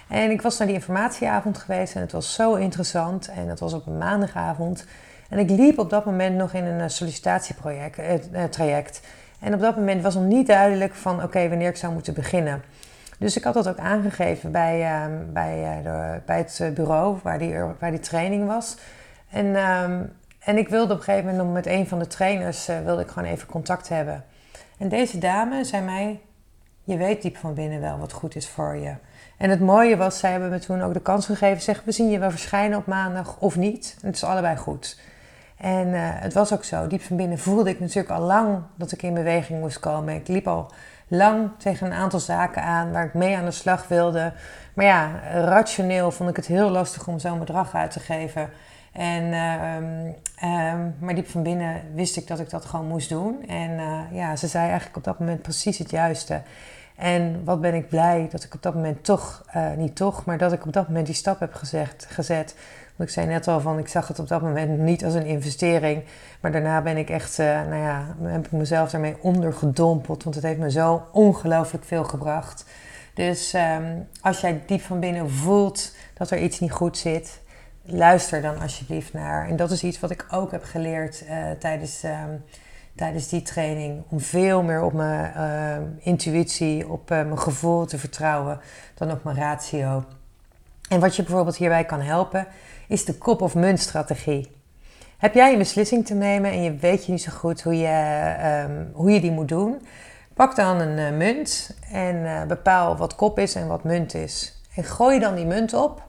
En 0.07 0.31
ik 0.31 0.41
was 0.41 0.57
naar 0.57 0.67
die 0.67 0.75
informatieavond 0.75 1.57
geweest 1.57 1.95
en 1.95 2.01
het 2.01 2.11
was 2.11 2.33
zo 2.33 2.53
interessant. 2.53 3.27
En 3.27 3.47
dat 3.47 3.59
was 3.59 3.73
op 3.73 3.87
een 3.87 3.97
maandagavond. 3.97 4.85
En 5.29 5.39
ik 5.39 5.49
liep 5.49 5.79
op 5.79 5.89
dat 5.89 6.05
moment 6.05 6.35
nog 6.35 6.53
in 6.53 6.65
een 6.65 6.79
eh, 6.79 6.87
sollicitatieproject, 6.87 7.97
eh, 8.31 8.43
traject. 8.43 9.01
En 9.39 9.53
op 9.53 9.59
dat 9.59 9.75
moment 9.75 10.01
was 10.01 10.15
nog 10.15 10.23
niet 10.23 10.47
duidelijk 10.47 10.93
van 10.93 11.23
oké, 11.23 11.49
wanneer 11.49 11.69
ik 11.69 11.75
zou 11.75 11.93
moeten 11.93 12.13
beginnen. 12.13 12.63
Dus 13.19 13.37
ik 13.37 13.43
had 13.43 13.53
dat 13.53 13.67
ook 13.67 13.77
aangegeven 13.77 14.51
bij, 14.51 14.81
uh, 14.81 15.05
bij, 15.33 15.79
de, 15.83 16.21
bij 16.25 16.37
het 16.37 16.73
bureau 16.73 17.19
waar 17.23 17.39
die, 17.39 17.55
waar 17.79 17.91
die 17.91 17.99
training 17.99 18.47
was. 18.47 18.77
En, 19.29 19.55
ehm, 19.55 20.03
en 20.39 20.57
ik 20.57 20.69
wilde 20.69 20.93
op 20.93 20.99
een 20.99 21.05
gegeven 21.05 21.35
moment 21.35 21.53
met 21.53 21.65
een 21.65 21.87
van 21.87 21.99
de 21.99 22.07
trainers 22.07 22.65
wilde 22.83 23.01
ik 23.01 23.07
gewoon 23.07 23.29
even 23.29 23.47
contact 23.47 23.89
hebben. 23.89 24.23
En 24.77 24.89
deze 24.89 25.17
dame 25.17 25.63
zei 25.63 25.83
mij: 25.83 26.21
Je 26.83 26.97
weet 26.97 27.21
diep 27.21 27.37
van 27.37 27.53
binnen 27.53 27.81
wel 27.81 27.97
wat 27.97 28.11
goed 28.11 28.35
is 28.35 28.49
voor 28.49 28.75
je. 28.75 28.93
En 29.37 29.49
het 29.49 29.59
mooie 29.59 29.97
was, 29.97 30.19
zij 30.19 30.31
hebben 30.31 30.49
me 30.49 30.59
toen 30.59 30.81
ook 30.81 30.93
de 30.93 31.01
kans 31.01 31.25
gegeven: 31.25 31.61
zeg, 31.61 31.81
we 31.85 31.91
zien 31.91 32.09
je 32.09 32.19
wel 32.19 32.31
verschijnen 32.31 32.77
op 32.77 32.85
maandag 32.85 33.35
of 33.39 33.55
niet. 33.55 33.97
het 34.01 34.15
is 34.15 34.23
allebei 34.23 34.57
goed. 34.57 34.99
En 35.57 35.87
uh, 35.87 35.99
het 36.01 36.33
was 36.33 36.53
ook 36.53 36.63
zo. 36.63 36.87
Diep 36.87 37.01
van 37.01 37.17
binnen 37.17 37.39
voelde 37.39 37.69
ik 37.69 37.79
natuurlijk 37.79 38.09
al 38.09 38.21
lang 38.21 38.61
dat 38.75 38.91
ik 38.91 39.03
in 39.03 39.13
beweging 39.13 39.59
moest 39.59 39.79
komen. 39.79 40.15
Ik 40.15 40.27
liep 40.27 40.47
al 40.47 40.71
lang 41.07 41.49
tegen 41.57 41.87
een 41.87 41.93
aantal 41.93 42.19
zaken 42.19 42.63
aan 42.63 42.91
waar 42.91 43.05
ik 43.05 43.13
mee 43.13 43.37
aan 43.37 43.45
de 43.45 43.51
slag 43.51 43.87
wilde. 43.87 44.33
Maar 44.73 44.85
ja, 44.85 45.11
rationeel 45.33 46.11
vond 46.11 46.29
ik 46.29 46.35
het 46.35 46.45
heel 46.45 46.69
lastig 46.69 47.07
om 47.07 47.19
zo'n 47.19 47.39
bedrag 47.39 47.75
uit 47.75 47.91
te 47.91 47.99
geven. 47.99 48.49
En, 48.91 49.23
uh, 50.43 50.73
maar 50.99 51.15
diep 51.15 51.29
van 51.29 51.43
binnen 51.43 51.81
wist 51.93 52.17
ik 52.17 52.27
dat 52.27 52.39
ik 52.39 52.49
dat 52.49 52.65
gewoon 52.65 52.87
moest 52.87 53.09
doen. 53.09 53.47
En 53.47 53.71
uh, 53.71 53.99
ja, 54.11 54.35
ze 54.35 54.47
zei 54.47 54.63
eigenlijk 54.65 54.97
op 54.97 55.03
dat 55.03 55.19
moment 55.19 55.41
precies 55.41 55.77
het 55.77 55.89
juiste. 55.89 56.41
En 56.95 57.43
wat 57.43 57.61
ben 57.61 57.73
ik 57.73 57.89
blij 57.89 58.27
dat 58.31 58.43
ik 58.43 58.53
op 58.53 58.61
dat 58.61 58.73
moment 58.73 59.03
toch, 59.03 59.43
uh, 59.55 59.71
niet 59.73 59.95
toch, 59.95 60.25
maar 60.25 60.37
dat 60.37 60.53
ik 60.53 60.65
op 60.65 60.73
dat 60.73 60.87
moment 60.87 61.05
die 61.05 61.15
stap 61.15 61.39
heb 61.39 61.53
gezegd, 61.53 62.07
gezet. 62.09 62.55
Want 62.95 63.09
ik 63.09 63.15
zei 63.15 63.27
net 63.27 63.47
al 63.47 63.59
van, 63.59 63.79
ik 63.79 63.87
zag 63.87 64.07
het 64.07 64.19
op 64.19 64.27
dat 64.27 64.41
moment 64.41 64.77
niet 64.77 65.05
als 65.05 65.13
een 65.13 65.25
investering. 65.25 66.03
Maar 66.39 66.51
daarna 66.51 66.81
ben 66.81 66.97
ik 66.97 67.09
echt, 67.09 67.39
uh, 67.39 67.45
nou 67.45 67.75
ja, 67.75 68.15
heb 68.21 68.45
ik 68.45 68.51
mezelf 68.51 68.91
daarmee 68.91 69.15
ondergedompeld. 69.21 70.23
Want 70.23 70.35
het 70.35 70.43
heeft 70.43 70.59
me 70.59 70.71
zo 70.71 71.07
ongelooflijk 71.11 71.85
veel 71.85 72.03
gebracht. 72.03 72.65
Dus 73.13 73.53
um, 73.53 74.07
als 74.21 74.41
jij 74.41 74.61
diep 74.65 74.81
van 74.81 74.99
binnen 74.99 75.31
voelt 75.31 75.95
dat 76.13 76.31
er 76.31 76.37
iets 76.37 76.59
niet 76.59 76.71
goed 76.71 76.97
zit, 76.97 77.41
luister 77.81 78.41
dan 78.41 78.59
alsjeblieft 78.59 79.13
naar. 79.13 79.47
En 79.47 79.55
dat 79.55 79.71
is 79.71 79.83
iets 79.83 79.99
wat 79.99 80.11
ik 80.11 80.25
ook 80.29 80.51
heb 80.51 80.63
geleerd 80.63 81.23
uh, 81.29 81.51
tijdens, 81.59 82.03
uh, 82.03 82.23
tijdens 82.95 83.27
die 83.27 83.41
training. 83.41 84.03
Om 84.09 84.19
veel 84.19 84.63
meer 84.63 84.81
op 84.81 84.93
mijn 84.93 85.33
uh, 85.37 86.05
intuïtie, 86.05 86.89
op 86.89 87.09
mijn 87.09 87.39
gevoel 87.39 87.85
te 87.85 87.97
vertrouwen 87.97 88.59
dan 88.93 89.11
op 89.11 89.23
mijn 89.23 89.35
ratio. 89.35 90.03
En 90.89 90.99
wat 90.99 91.15
je 91.15 91.23
bijvoorbeeld 91.23 91.57
hierbij 91.57 91.85
kan 91.85 92.01
helpen, 92.01 92.47
is 92.87 93.05
de 93.05 93.13
kop- 93.13 93.41
of 93.41 93.55
muntstrategie. 93.55 94.51
Heb 95.17 95.33
jij 95.33 95.51
een 95.51 95.57
beslissing 95.57 96.05
te 96.05 96.13
nemen 96.13 96.51
en 96.51 96.63
je 96.63 96.75
weet 96.75 97.05
je 97.05 97.11
niet 97.11 97.21
zo 97.21 97.31
goed 97.31 97.61
hoe 97.61 97.77
je, 97.77 98.35
um, 98.69 98.89
hoe 98.93 99.11
je 99.11 99.21
die 99.21 99.31
moet 99.31 99.47
doen? 99.47 99.87
Pak 100.33 100.55
dan 100.55 100.79
een 100.79 101.17
munt 101.17 101.77
en 101.91 102.47
bepaal 102.47 102.97
wat 102.97 103.15
kop 103.15 103.39
is 103.39 103.55
en 103.55 103.67
wat 103.67 103.83
munt 103.83 104.13
is. 104.13 104.61
En 104.75 104.83
gooi 104.83 105.19
dan 105.19 105.35
die 105.35 105.45
munt 105.45 105.73
op 105.73 106.03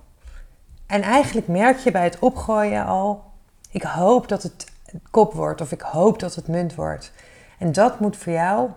en 0.87 1.03
eigenlijk 1.03 1.49
merk 1.49 1.79
je 1.79 1.91
bij 1.91 2.05
het 2.05 2.19
opgooien 2.19 2.87
al, 2.87 3.25
ik 3.71 3.82
hoop 3.82 4.29
dat 4.29 4.43
het 4.43 4.67
kop 5.10 5.32
wordt 5.32 5.60
of 5.60 5.72
ik 5.72 5.81
hoop 5.81 6.19
dat 6.19 6.34
het 6.34 6.48
munt 6.48 6.75
wordt. 6.75 7.12
En 7.58 7.72
dat 7.72 8.00
moet 8.00 8.16
voor 8.16 8.32
jou 8.32 8.70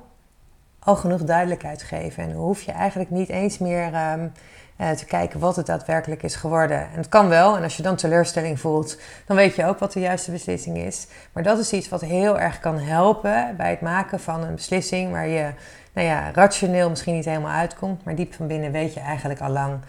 al 0.79 0.95
genoeg 0.95 1.23
duidelijkheid 1.23 1.83
geven. 1.83 2.23
En 2.23 2.29
dan 2.29 2.37
hoef 2.37 2.61
je 2.61 2.71
eigenlijk 2.71 3.09
niet 3.09 3.29
eens 3.29 3.57
meer 3.57 3.93
ehm, 3.93 4.27
eh, 4.75 4.89
te 4.89 5.05
kijken 5.05 5.39
wat 5.39 5.55
het 5.55 5.65
daadwerkelijk 5.65 6.23
is 6.23 6.35
geworden. 6.35 6.77
En 6.77 6.95
het 6.95 7.09
kan 7.09 7.27
wel, 7.27 7.57
en 7.57 7.63
als 7.63 7.77
je 7.77 7.83
dan 7.83 7.95
teleurstelling 7.95 8.59
voelt, 8.59 8.97
dan 9.25 9.35
weet 9.35 9.55
je 9.55 9.65
ook 9.65 9.79
wat 9.79 9.93
de 9.93 9.99
juiste 9.99 10.31
beslissing 10.31 10.77
is. 10.77 11.07
Maar 11.33 11.43
dat 11.43 11.59
is 11.59 11.73
iets 11.73 11.89
wat 11.89 12.01
heel 12.01 12.39
erg 12.39 12.59
kan 12.59 12.79
helpen 12.79 13.53
bij 13.57 13.69
het 13.69 13.81
maken 13.81 14.19
van 14.19 14.43
een 14.43 14.55
beslissing 14.55 15.11
waar 15.11 15.27
je 15.27 15.51
nou 15.93 16.07
ja, 16.07 16.31
rationeel 16.31 16.89
misschien 16.89 17.15
niet 17.15 17.25
helemaal 17.25 17.51
uitkomt, 17.51 18.03
maar 18.03 18.15
diep 18.15 18.33
van 18.33 18.47
binnen 18.47 18.71
weet 18.71 18.93
je 18.93 18.99
eigenlijk 18.99 19.41
al 19.41 19.49
lang 19.49 19.79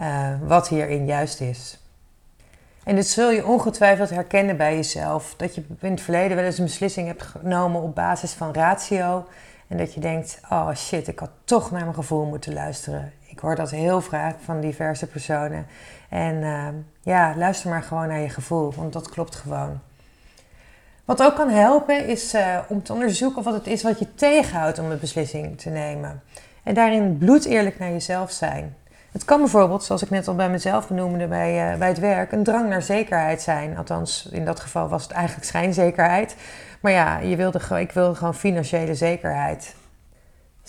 uh, 0.00 0.28
wat 0.42 0.68
hierin 0.68 1.06
juist 1.06 1.40
is. 1.40 1.79
En 2.84 2.94
dit 2.94 3.06
zul 3.06 3.30
je 3.30 3.46
ongetwijfeld 3.46 4.10
herkennen 4.10 4.56
bij 4.56 4.74
jezelf. 4.74 5.34
Dat 5.36 5.54
je 5.54 5.64
in 5.80 5.90
het 5.90 6.00
verleden 6.00 6.36
wel 6.36 6.44
eens 6.44 6.58
een 6.58 6.64
beslissing 6.64 7.06
hebt 7.06 7.22
genomen 7.22 7.82
op 7.82 7.94
basis 7.94 8.32
van 8.32 8.52
ratio. 8.52 9.26
En 9.68 9.76
dat 9.76 9.94
je 9.94 10.00
denkt, 10.00 10.40
oh 10.48 10.74
shit, 10.74 11.08
ik 11.08 11.18
had 11.18 11.30
toch 11.44 11.70
naar 11.70 11.82
mijn 11.82 11.94
gevoel 11.94 12.24
moeten 12.24 12.52
luisteren. 12.52 13.12
Ik 13.26 13.38
hoor 13.38 13.56
dat 13.56 13.70
heel 13.70 14.00
vaak 14.00 14.36
van 14.44 14.60
diverse 14.60 15.06
personen. 15.06 15.66
En 16.08 16.34
uh, 16.34 16.68
ja, 17.02 17.34
luister 17.36 17.70
maar 17.70 17.82
gewoon 17.82 18.08
naar 18.08 18.20
je 18.20 18.28
gevoel, 18.28 18.72
want 18.76 18.92
dat 18.92 19.08
klopt 19.08 19.36
gewoon. 19.36 19.80
Wat 21.04 21.22
ook 21.22 21.34
kan 21.34 21.50
helpen 21.50 22.06
is 22.06 22.34
uh, 22.34 22.58
om 22.68 22.82
te 22.82 22.92
onderzoeken 22.92 23.42
wat 23.42 23.54
het 23.54 23.66
is 23.66 23.82
wat 23.82 23.98
je 23.98 24.14
tegenhoudt 24.14 24.78
om 24.78 24.90
een 24.90 24.98
beslissing 24.98 25.60
te 25.60 25.68
nemen. 25.68 26.22
En 26.62 26.74
daarin 26.74 27.18
bloed 27.18 27.44
eerlijk 27.44 27.78
naar 27.78 27.90
jezelf 27.90 28.30
zijn. 28.30 28.76
Het 29.12 29.24
kan 29.24 29.38
bijvoorbeeld, 29.38 29.84
zoals 29.84 30.02
ik 30.02 30.10
net 30.10 30.28
al 30.28 30.34
bij 30.34 30.50
mezelf 30.50 30.88
benoemde 30.88 31.26
bij, 31.26 31.72
uh, 31.72 31.78
bij 31.78 31.88
het 31.88 31.98
werk, 31.98 32.32
een 32.32 32.42
drang 32.42 32.68
naar 32.68 32.82
zekerheid 32.82 33.42
zijn. 33.42 33.76
Althans, 33.76 34.28
in 34.30 34.44
dat 34.44 34.60
geval 34.60 34.88
was 34.88 35.02
het 35.02 35.12
eigenlijk 35.12 35.46
schijnzekerheid. 35.46 36.36
Maar 36.80 36.92
ja, 36.92 37.18
je 37.18 37.36
wilde, 37.36 37.60
ik 37.78 37.92
wilde 37.92 38.14
gewoon 38.14 38.34
financiële 38.34 38.94
zekerheid. 38.94 39.74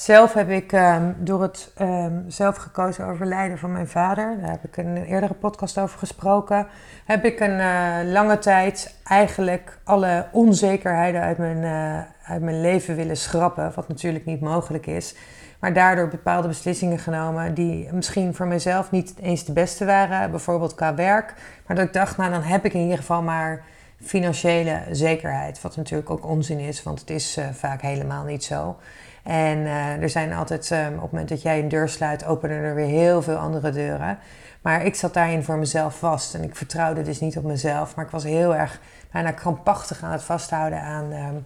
Zelf 0.01 0.33
heb 0.33 0.49
ik 0.49 0.71
um, 0.71 1.15
door 1.19 1.41
het 1.41 1.71
um, 1.81 2.23
zelf 2.27 2.55
gekozen 2.55 3.05
overlijden 3.05 3.57
van 3.57 3.71
mijn 3.71 3.87
vader, 3.87 4.37
daar 4.41 4.49
heb 4.49 4.63
ik 4.63 4.77
een 4.77 4.97
eerdere 4.97 5.33
podcast 5.33 5.77
over 5.77 5.99
gesproken, 5.99 6.67
heb 7.05 7.25
ik 7.25 7.39
een 7.39 7.59
uh, 7.59 7.97
lange 8.11 8.39
tijd 8.39 8.95
eigenlijk 9.03 9.77
alle 9.83 10.27
onzekerheden 10.31 11.21
uit 11.21 11.37
mijn, 11.37 11.57
uh, 11.57 12.29
uit 12.31 12.41
mijn 12.41 12.61
leven 12.61 12.95
willen 12.95 13.17
schrappen, 13.17 13.71
wat 13.75 13.87
natuurlijk 13.87 14.25
niet 14.25 14.41
mogelijk 14.41 14.87
is. 14.87 15.15
Maar 15.59 15.73
daardoor 15.73 16.07
bepaalde 16.07 16.47
beslissingen 16.47 16.99
genomen 16.99 17.53
die 17.53 17.89
misschien 17.93 18.35
voor 18.35 18.47
mezelf 18.47 18.91
niet 18.91 19.13
eens 19.19 19.45
de 19.45 19.53
beste 19.53 19.85
waren. 19.85 20.31
Bijvoorbeeld 20.31 20.75
qua 20.75 20.95
werk. 20.95 21.33
Maar 21.67 21.75
dat 21.75 21.85
ik 21.85 21.93
dacht, 21.93 22.17
nou 22.17 22.31
dan 22.31 22.41
heb 22.41 22.65
ik 22.65 22.73
in 22.73 22.81
ieder 22.81 22.97
geval 22.97 23.21
maar 23.21 23.63
financiële 24.03 24.81
zekerheid. 24.91 25.61
Wat 25.61 25.75
natuurlijk 25.75 26.09
ook 26.09 26.25
onzin 26.25 26.59
is, 26.59 26.83
want 26.83 26.99
het 26.99 27.09
is 27.09 27.37
uh, 27.37 27.45
vaak 27.49 27.81
helemaal 27.81 28.23
niet 28.23 28.43
zo. 28.43 28.77
En 29.23 29.57
uh, 29.57 30.01
er 30.01 30.09
zijn 30.09 30.33
altijd, 30.33 30.69
um, 30.69 30.93
op 30.95 31.01
het 31.01 31.11
moment 31.11 31.29
dat 31.29 31.41
jij 31.41 31.59
een 31.59 31.69
deur 31.69 31.89
sluit, 31.89 32.25
openen 32.25 32.57
er 32.57 32.75
weer 32.75 32.87
heel 32.87 33.21
veel 33.21 33.35
andere 33.35 33.71
deuren. 33.71 34.19
Maar 34.61 34.85
ik 34.85 34.95
zat 34.95 35.13
daarin 35.13 35.43
voor 35.43 35.57
mezelf 35.57 35.97
vast. 35.97 36.35
En 36.35 36.43
ik 36.43 36.55
vertrouwde 36.55 37.01
dus 37.01 37.19
niet 37.19 37.37
op 37.37 37.43
mezelf. 37.43 37.95
Maar 37.95 38.05
ik 38.05 38.11
was 38.11 38.23
heel 38.23 38.55
erg 38.55 38.79
bijna 39.11 39.31
krampachtig 39.31 40.03
aan 40.03 40.11
het 40.11 40.23
vasthouden 40.23 40.81
aan, 40.81 41.03
um, 41.03 41.45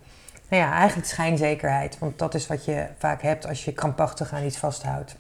nou 0.50 0.64
ja, 0.64 0.74
eigenlijk 0.74 1.08
schijnzekerheid. 1.08 2.00
Want 2.00 2.20
dat 2.20 2.34
is 2.34 2.48
wat 2.48 2.66
je 2.66 2.88
vaak 2.98 3.22
hebt 3.22 3.48
als 3.48 3.66
je 3.66 3.74
krampachtig 3.74 4.34
aan 4.34 4.44
iets 4.44 4.58
vasthoudt. 4.58 5.16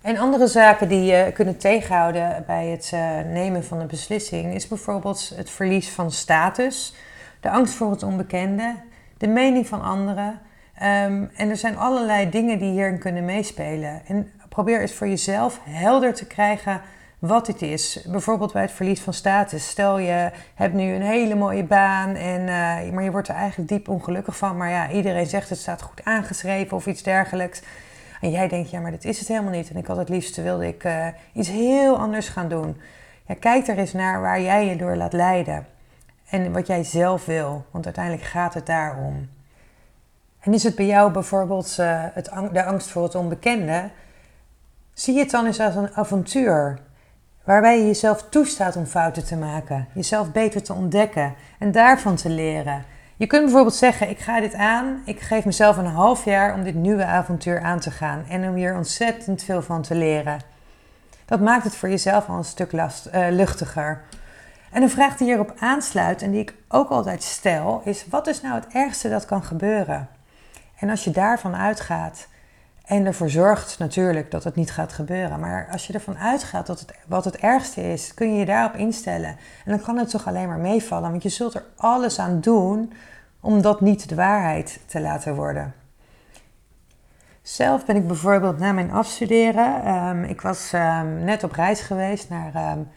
En 0.00 0.18
andere 0.18 0.46
zaken 0.46 0.88
die 0.88 1.02
je 1.02 1.32
kunnen 1.32 1.56
tegenhouden 1.56 2.44
bij 2.46 2.66
het 2.66 2.90
uh, 2.94 3.00
nemen 3.32 3.64
van 3.64 3.80
een 3.80 3.86
beslissing 3.86 4.54
is 4.54 4.68
bijvoorbeeld 4.68 5.32
het 5.34 5.50
verlies 5.50 5.90
van 5.90 6.10
status, 6.10 6.94
de 7.40 7.50
angst 7.50 7.74
voor 7.74 7.90
het 7.90 8.02
onbekende, 8.02 8.74
de 9.18 9.28
mening 9.28 9.66
van 9.66 9.82
anderen. 9.82 10.40
Um, 10.82 11.30
en 11.36 11.50
er 11.50 11.56
zijn 11.56 11.76
allerlei 11.76 12.30
dingen 12.30 12.58
die 12.58 12.70
hierin 12.70 12.98
kunnen 12.98 13.24
meespelen. 13.24 14.00
En 14.06 14.30
probeer 14.48 14.80
eens 14.80 14.94
voor 14.94 15.08
jezelf 15.08 15.60
helder 15.64 16.14
te 16.14 16.26
krijgen 16.26 16.80
wat 17.18 17.46
dit 17.46 17.62
is. 17.62 18.06
Bijvoorbeeld 18.10 18.52
bij 18.52 18.62
het 18.62 18.70
verlies 18.70 19.00
van 19.00 19.12
status. 19.12 19.68
Stel 19.68 19.98
je 19.98 20.30
hebt 20.54 20.74
nu 20.74 20.92
een 20.92 21.02
hele 21.02 21.34
mooie 21.34 21.64
baan, 21.64 22.14
en, 22.14 22.40
uh, 22.40 22.92
maar 22.92 23.02
je 23.02 23.10
wordt 23.10 23.28
er 23.28 23.34
eigenlijk 23.34 23.68
diep 23.68 23.88
ongelukkig 23.88 24.36
van. 24.36 24.56
Maar 24.56 24.70
ja, 24.70 24.90
iedereen 24.90 25.26
zegt 25.26 25.48
het 25.48 25.58
staat 25.58 25.82
goed 25.82 26.04
aangeschreven 26.04 26.76
of 26.76 26.86
iets 26.86 27.02
dergelijks. 27.02 27.62
En 28.20 28.30
jij 28.30 28.48
denkt, 28.48 28.70
ja, 28.70 28.80
maar 28.80 28.90
dat 28.90 29.04
is 29.04 29.18
het 29.18 29.28
helemaal 29.28 29.52
niet. 29.52 29.70
En 29.70 29.76
ik 29.76 29.86
had 29.86 29.96
het 29.96 30.08
liefst 30.08 30.36
wilde 30.36 30.66
ik 30.66 30.84
uh, 30.84 31.06
iets 31.32 31.48
heel 31.48 31.98
anders 31.98 32.28
gaan 32.28 32.48
doen. 32.48 32.80
Ja, 33.26 33.34
kijk 33.40 33.68
er 33.68 33.78
eens 33.78 33.92
naar 33.92 34.20
waar 34.20 34.40
jij 34.40 34.66
je 34.66 34.76
door 34.76 34.96
laat 34.96 35.12
leiden. 35.12 35.66
En 36.28 36.52
wat 36.52 36.66
jij 36.66 36.84
zelf 36.84 37.24
wil. 37.24 37.64
Want 37.70 37.84
uiteindelijk 37.84 38.24
gaat 38.24 38.54
het 38.54 38.66
daarom. 38.66 39.28
En 40.40 40.54
is 40.54 40.62
het 40.62 40.74
bij 40.74 40.86
jou 40.86 41.12
bijvoorbeeld 41.12 41.76
uh, 41.80 42.04
het, 42.12 42.30
de 42.52 42.64
angst 42.64 42.88
voor 42.88 43.02
het 43.02 43.14
onbekende? 43.14 43.90
Zie 44.92 45.18
het 45.18 45.30
dan 45.30 45.46
eens 45.46 45.60
als 45.60 45.74
een 45.74 45.94
avontuur. 45.94 46.78
Waarbij 47.44 47.78
je 47.78 47.86
jezelf 47.86 48.22
toestaat 48.28 48.76
om 48.76 48.86
fouten 48.86 49.24
te 49.24 49.36
maken. 49.36 49.88
Jezelf 49.92 50.32
beter 50.32 50.62
te 50.62 50.72
ontdekken. 50.72 51.34
En 51.58 51.72
daarvan 51.72 52.16
te 52.16 52.28
leren. 52.28 52.84
Je 53.16 53.26
kunt 53.26 53.42
bijvoorbeeld 53.42 53.74
zeggen: 53.74 54.10
Ik 54.10 54.18
ga 54.18 54.40
dit 54.40 54.54
aan. 54.54 55.02
Ik 55.04 55.20
geef 55.20 55.44
mezelf 55.44 55.76
een 55.76 55.86
half 55.86 56.24
jaar 56.24 56.54
om 56.54 56.64
dit 56.64 56.74
nieuwe 56.74 57.04
avontuur 57.04 57.60
aan 57.60 57.78
te 57.80 57.90
gaan. 57.90 58.24
En 58.28 58.48
om 58.48 58.54
hier 58.54 58.76
ontzettend 58.76 59.42
veel 59.42 59.62
van 59.62 59.82
te 59.82 59.94
leren. 59.94 60.40
Dat 61.24 61.40
maakt 61.40 61.64
het 61.64 61.76
voor 61.76 61.88
jezelf 61.88 62.28
al 62.28 62.36
een 62.36 62.44
stuk 62.44 62.72
last, 62.72 63.08
uh, 63.14 63.26
luchtiger. 63.30 64.00
En 64.70 64.82
een 64.82 64.90
vraag 64.90 65.16
die 65.16 65.26
hierop 65.26 65.54
aansluit 65.58 66.22
en 66.22 66.30
die 66.30 66.40
ik 66.40 66.54
ook 66.68 66.90
altijd 66.90 67.22
stel, 67.22 67.80
is: 67.84 68.06
wat 68.10 68.26
is 68.26 68.40
nou 68.40 68.54
het 68.54 68.66
ergste 68.72 69.08
dat 69.08 69.24
kan 69.24 69.42
gebeuren? 69.42 70.08
En 70.78 70.90
als 70.90 71.04
je 71.04 71.10
daarvan 71.10 71.56
uitgaat 71.56 72.28
en 72.84 73.06
ervoor 73.06 73.30
zorgt 73.30 73.78
natuurlijk 73.78 74.30
dat 74.30 74.44
het 74.44 74.54
niet 74.54 74.70
gaat 74.70 74.92
gebeuren, 74.92 75.40
maar 75.40 75.68
als 75.72 75.86
je 75.86 75.92
ervan 75.92 76.18
uitgaat 76.18 76.66
dat 76.66 76.80
het, 76.80 76.94
wat 77.06 77.24
het 77.24 77.36
ergste 77.36 77.92
is, 77.92 78.14
kun 78.14 78.32
je 78.32 78.38
je 78.38 78.44
daarop 78.44 78.74
instellen. 78.74 79.36
En 79.64 79.70
dan 79.70 79.80
kan 79.80 79.96
het 79.96 80.10
toch 80.10 80.26
alleen 80.26 80.48
maar 80.48 80.58
meevallen, 80.58 81.10
want 81.10 81.22
je 81.22 81.28
zult 81.28 81.54
er 81.54 81.64
alles 81.76 82.18
aan 82.18 82.40
doen 82.40 82.92
om 83.40 83.62
dat 83.62 83.80
niet 83.80 84.08
de 84.08 84.14
waarheid 84.14 84.80
te 84.86 85.00
laten 85.00 85.34
worden. 85.34 85.74
Zelf 87.42 87.84
ben 87.84 87.96
ik 87.96 88.06
bijvoorbeeld 88.06 88.58
na 88.58 88.72
mijn 88.72 88.92
afstuderen, 88.92 89.88
um, 89.94 90.24
ik 90.24 90.40
was 90.40 90.72
um, 90.72 91.24
net 91.24 91.44
op 91.44 91.52
reis 91.52 91.80
geweest 91.80 92.28
naar 92.28 92.72
um, 92.72 92.88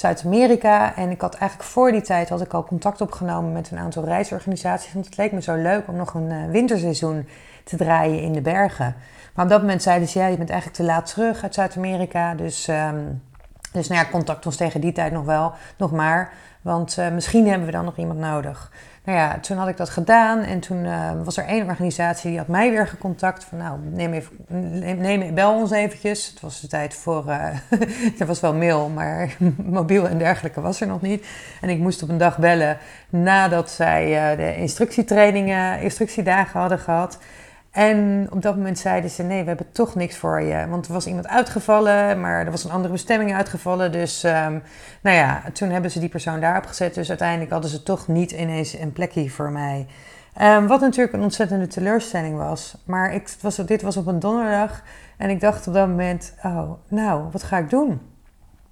Zuid-Amerika. 0.00 0.96
En 0.96 1.10
ik 1.10 1.20
had 1.20 1.34
eigenlijk 1.34 1.70
voor 1.70 1.92
die 1.92 2.00
tijd 2.00 2.28
had 2.28 2.40
ik 2.40 2.52
al 2.52 2.64
contact 2.64 3.00
opgenomen 3.00 3.52
met 3.52 3.70
een 3.70 3.78
aantal 3.78 4.04
reisorganisaties. 4.04 4.92
Want 4.92 5.04
het 5.04 5.16
leek 5.16 5.32
me 5.32 5.42
zo 5.42 5.54
leuk 5.54 5.88
om 5.88 5.96
nog 5.96 6.14
een 6.14 6.30
uh, 6.30 6.50
winterseizoen 6.50 7.28
te 7.64 7.76
draaien 7.76 8.22
in 8.22 8.32
de 8.32 8.40
bergen. 8.40 8.94
Maar 9.34 9.44
op 9.44 9.50
dat 9.50 9.60
moment 9.60 9.82
zeiden 9.82 10.08
ze, 10.08 10.18
ja, 10.18 10.26
je 10.26 10.36
bent 10.36 10.50
eigenlijk 10.50 10.80
te 10.80 10.86
laat 10.86 11.06
terug 11.06 11.42
uit 11.42 11.54
Zuid-Amerika. 11.54 12.34
Dus, 12.34 12.68
um, 12.68 13.22
dus 13.72 13.88
nou 13.88 14.00
ja, 14.04 14.10
contact 14.10 14.46
ons 14.46 14.56
tegen 14.56 14.80
die 14.80 14.92
tijd 14.92 15.12
nog 15.12 15.24
wel, 15.24 15.52
nog 15.76 15.92
maar. 15.92 16.32
Want 16.62 16.96
uh, 16.98 17.10
misschien 17.10 17.48
hebben 17.48 17.66
we 17.66 17.72
dan 17.72 17.84
nog 17.84 17.96
iemand 17.96 18.18
nodig. 18.18 18.72
Nou 19.04 19.18
ja, 19.18 19.38
toen 19.38 19.56
had 19.56 19.68
ik 19.68 19.76
dat 19.76 19.90
gedaan 19.90 20.38
en 20.42 20.60
toen 20.60 20.84
uh, 20.84 21.10
was 21.24 21.36
er 21.36 21.44
één 21.44 21.66
organisatie 21.66 22.30
die 22.30 22.38
had 22.38 22.48
mij 22.48 22.70
weer 22.70 22.86
gecontact. 22.88 23.44
Van 23.44 23.58
nou, 23.58 23.78
neem 23.82 24.12
even, 24.12 24.36
neem, 25.00 25.34
bel 25.34 25.54
ons 25.54 25.70
eventjes. 25.70 26.26
Het 26.26 26.40
was 26.40 26.60
de 26.60 26.66
tijd 26.66 26.94
voor, 26.94 27.24
uh, 27.26 27.46
er 28.20 28.26
was 28.26 28.40
wel 28.40 28.54
mail, 28.54 28.88
maar 28.88 29.36
mobiel 29.78 30.08
en 30.08 30.18
dergelijke 30.18 30.60
was 30.60 30.80
er 30.80 30.86
nog 30.86 31.00
niet. 31.00 31.26
En 31.60 31.68
ik 31.68 31.78
moest 31.78 32.02
op 32.02 32.08
een 32.08 32.18
dag 32.18 32.38
bellen 32.38 32.78
nadat 33.08 33.70
zij 33.70 34.36
de 34.36 34.56
instructietrainingen, 34.56 35.80
instructiedagen 35.80 36.60
hadden 36.60 36.78
gehad. 36.78 37.18
En 37.70 38.28
op 38.30 38.42
dat 38.42 38.56
moment 38.56 38.78
zeiden 38.78 39.10
ze: 39.10 39.22
nee, 39.22 39.40
we 39.40 39.48
hebben 39.48 39.72
toch 39.72 39.94
niks 39.94 40.16
voor 40.16 40.42
je. 40.42 40.68
Want 40.68 40.86
er 40.86 40.92
was 40.92 41.06
iemand 41.06 41.28
uitgevallen, 41.28 42.20
maar 42.20 42.44
er 42.44 42.50
was 42.50 42.64
een 42.64 42.70
andere 42.70 42.92
bestemming 42.92 43.34
uitgevallen. 43.34 43.92
Dus 43.92 44.24
um, 44.24 44.62
nou 45.02 45.16
ja, 45.16 45.42
toen 45.52 45.70
hebben 45.70 45.90
ze 45.90 46.00
die 46.00 46.08
persoon 46.08 46.40
daarop 46.40 46.66
gezet. 46.66 46.94
Dus 46.94 47.08
uiteindelijk 47.08 47.50
hadden 47.50 47.70
ze 47.70 47.82
toch 47.82 48.08
niet 48.08 48.30
ineens 48.30 48.78
een 48.78 48.92
plekje 48.92 49.30
voor 49.30 49.50
mij. 49.50 49.86
Um, 50.42 50.66
wat 50.66 50.80
natuurlijk 50.80 51.12
een 51.12 51.22
ontzettende 51.22 51.66
teleurstelling 51.66 52.36
was. 52.36 52.76
Maar 52.84 53.14
ik, 53.14 53.34
was, 53.40 53.56
dit 53.56 53.82
was 53.82 53.96
op 53.96 54.06
een 54.06 54.18
donderdag. 54.18 54.82
En 55.16 55.30
ik 55.30 55.40
dacht 55.40 55.66
op 55.66 55.74
dat 55.74 55.88
moment: 55.88 56.34
oh, 56.42 56.70
nou, 56.88 57.24
wat 57.30 57.42
ga 57.42 57.58
ik 57.58 57.70
doen? 57.70 58.00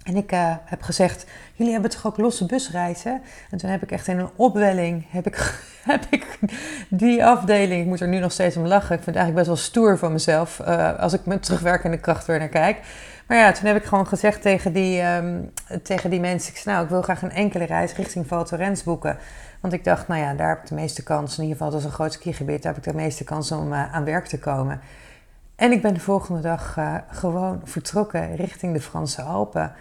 En 0.09 0.17
ik 0.17 0.33
uh, 0.33 0.55
heb 0.65 0.83
gezegd, 0.83 1.27
jullie 1.55 1.73
hebben 1.73 1.91
toch 1.91 2.07
ook 2.07 2.17
losse 2.17 2.47
busreizen? 2.47 3.23
En 3.51 3.59
toen 3.59 3.71
heb 3.71 3.83
ik 3.83 3.91
echt 3.91 4.07
in 4.09 4.19
een 4.19 4.31
opwelling, 4.37 5.07
heb 5.11 5.27
ik, 5.27 5.65
heb 5.93 6.07
ik 6.11 6.39
die 6.89 7.25
afdeling, 7.25 7.81
ik 7.81 7.87
moet 7.87 8.01
er 8.01 8.09
nu 8.09 8.19
nog 8.19 8.33
steeds 8.33 8.57
om 8.57 8.67
lachen. 8.67 8.97
Ik 8.97 9.03
vind 9.03 9.17
het 9.17 9.17
eigenlijk 9.17 9.35
best 9.35 9.47
wel 9.47 9.67
stoer 9.67 9.99
van 9.99 10.13
mezelf, 10.13 10.61
uh, 10.61 10.99
als 10.99 11.13
ik 11.13 11.27
met 11.27 11.43
terugwerkende 11.43 11.99
kracht 11.99 12.27
weer 12.27 12.39
naar 12.39 12.49
kijk. 12.49 12.81
Maar 13.27 13.37
ja, 13.37 13.53
toen 13.53 13.67
heb 13.67 13.77
ik 13.77 13.85
gewoon 13.85 14.07
gezegd 14.07 14.43
tegen 14.43 14.73
die, 14.73 15.03
um, 15.03 15.53
tegen 15.83 16.11
die 16.11 16.21
mensen, 16.21 16.55
ik 16.55 16.65
nou, 16.65 16.85
ik 16.85 16.91
wil 16.91 17.03
graag 17.03 17.23
een 17.23 17.33
enkele 17.33 17.65
reis 17.65 17.95
richting 17.95 18.27
Val 18.27 18.45
Thorens 18.45 18.83
boeken. 18.83 19.19
Want 19.61 19.73
ik 19.73 19.85
dacht, 19.85 20.09
nou 20.09 20.21
ja, 20.21 20.35
daar 20.35 20.49
heb 20.49 20.59
ik 20.59 20.69
de 20.69 20.75
meeste 20.75 21.03
kans, 21.03 21.37
in 21.37 21.43
ieder 21.43 21.57
geval 21.57 21.73
dat 21.73 21.81
is 21.81 21.87
een 21.87 21.93
groot 21.93 22.13
skigebied, 22.13 22.63
daar 22.63 22.75
heb 22.75 22.87
ik 22.87 22.93
de 22.93 22.99
meeste 22.99 23.25
kans 23.25 23.53
om 23.53 23.73
uh, 23.73 23.95
aan 23.95 24.05
werk 24.05 24.27
te 24.27 24.39
komen. 24.39 24.81
En 25.57 25.73
ik 25.73 25.83
ben 25.83 25.95
de 25.95 26.01
volgende 26.01 26.41
dag 26.41 26.77
gewoon 27.11 27.61
vertrokken 27.65 28.37
richting 28.37 28.73
de 28.73 28.81
Franse 28.81 29.23
Alpen. 29.23 29.73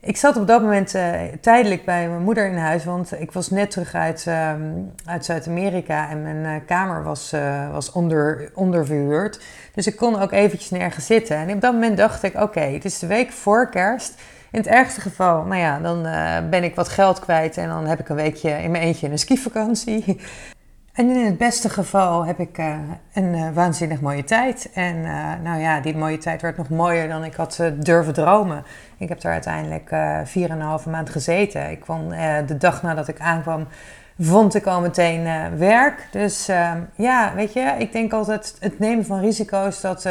Ik 0.00 0.16
zat 0.16 0.36
op 0.36 0.46
dat 0.46 0.62
moment 0.62 0.94
uh, 0.94 1.12
tijdelijk 1.40 1.84
bij 1.84 2.08
mijn 2.08 2.22
moeder 2.22 2.46
in 2.46 2.56
huis, 2.56 2.84
want 2.84 3.20
ik 3.20 3.32
was 3.32 3.50
net 3.50 3.70
terug 3.70 3.94
uit, 3.94 4.24
uh, 4.28 4.52
uit 5.04 5.24
Zuid-Amerika 5.24 6.10
en 6.10 6.22
mijn 6.22 6.44
uh, 6.44 6.66
kamer 6.66 7.02
was, 7.02 7.34
was 7.72 7.92
onder, 7.92 8.50
onderverhuurd. 8.54 9.40
Dus 9.74 9.86
ik 9.86 9.96
kon 9.96 10.20
ook 10.20 10.32
eventjes 10.32 10.70
nergens 10.70 11.06
zitten. 11.06 11.36
En 11.36 11.50
op 11.50 11.60
dat 11.60 11.72
moment 11.72 11.96
dacht 11.96 12.22
ik, 12.22 12.40
oké, 12.40 12.60
het 12.60 12.84
is 12.84 12.98
de 12.98 13.06
week 13.06 13.32
voor 13.32 13.70
kerst. 13.70 14.14
In 14.50 14.58
het 14.58 14.68
ergste 14.68 15.00
geval, 15.00 15.44
nou 15.44 15.60
ja, 15.60 15.78
dan 15.78 16.02
ben 16.50 16.64
ik 16.64 16.74
wat 16.74 16.88
geld 16.88 17.18
kwijt 17.18 17.56
en 17.56 17.68
dan 17.68 17.86
heb 17.86 18.00
ik 18.00 18.08
een 18.08 18.16
weekje 18.16 18.50
in 18.50 18.70
mijn 18.70 18.82
eentje 18.82 19.08
een 19.08 19.18
skivakantie. 19.18 20.20
En 20.96 21.10
in 21.10 21.24
het 21.24 21.38
beste 21.38 21.68
geval 21.68 22.26
heb 22.26 22.38
ik 22.38 22.58
uh, 22.58 22.76
een 23.12 23.34
uh, 23.34 23.48
waanzinnig 23.54 24.00
mooie 24.00 24.24
tijd. 24.24 24.70
En 24.74 24.96
uh, 24.96 25.32
nou 25.42 25.60
ja, 25.60 25.80
die 25.80 25.96
mooie 25.96 26.18
tijd 26.18 26.42
werd 26.42 26.56
nog 26.56 26.68
mooier 26.68 27.08
dan 27.08 27.24
ik 27.24 27.34
had 27.34 27.62
durven 27.74 28.12
dromen. 28.12 28.64
Ik 28.98 29.08
heb 29.08 29.20
daar 29.20 29.32
uiteindelijk 29.32 29.88
vier 30.24 30.50
en 30.50 30.60
een 30.60 30.66
halve 30.66 30.90
maand 30.90 31.10
gezeten. 31.10 31.70
Ik 31.70 31.80
kwam 31.80 32.08
de 32.46 32.56
dag 32.58 32.82
nadat 32.82 33.08
ik 33.08 33.20
aankwam, 33.20 33.66
vond 34.18 34.54
ik 34.54 34.66
al 34.66 34.80
meteen 34.80 35.56
werk. 35.58 36.08
Dus 36.10 36.48
ehm, 36.48 36.80
ja, 36.94 37.32
weet 37.34 37.52
je, 37.52 37.74
ik 37.78 37.92
denk 37.92 38.12
altijd 38.12 38.56
het 38.60 38.78
nemen 38.78 39.04
van 39.04 39.20
risico's, 39.20 39.80
dat 39.80 40.08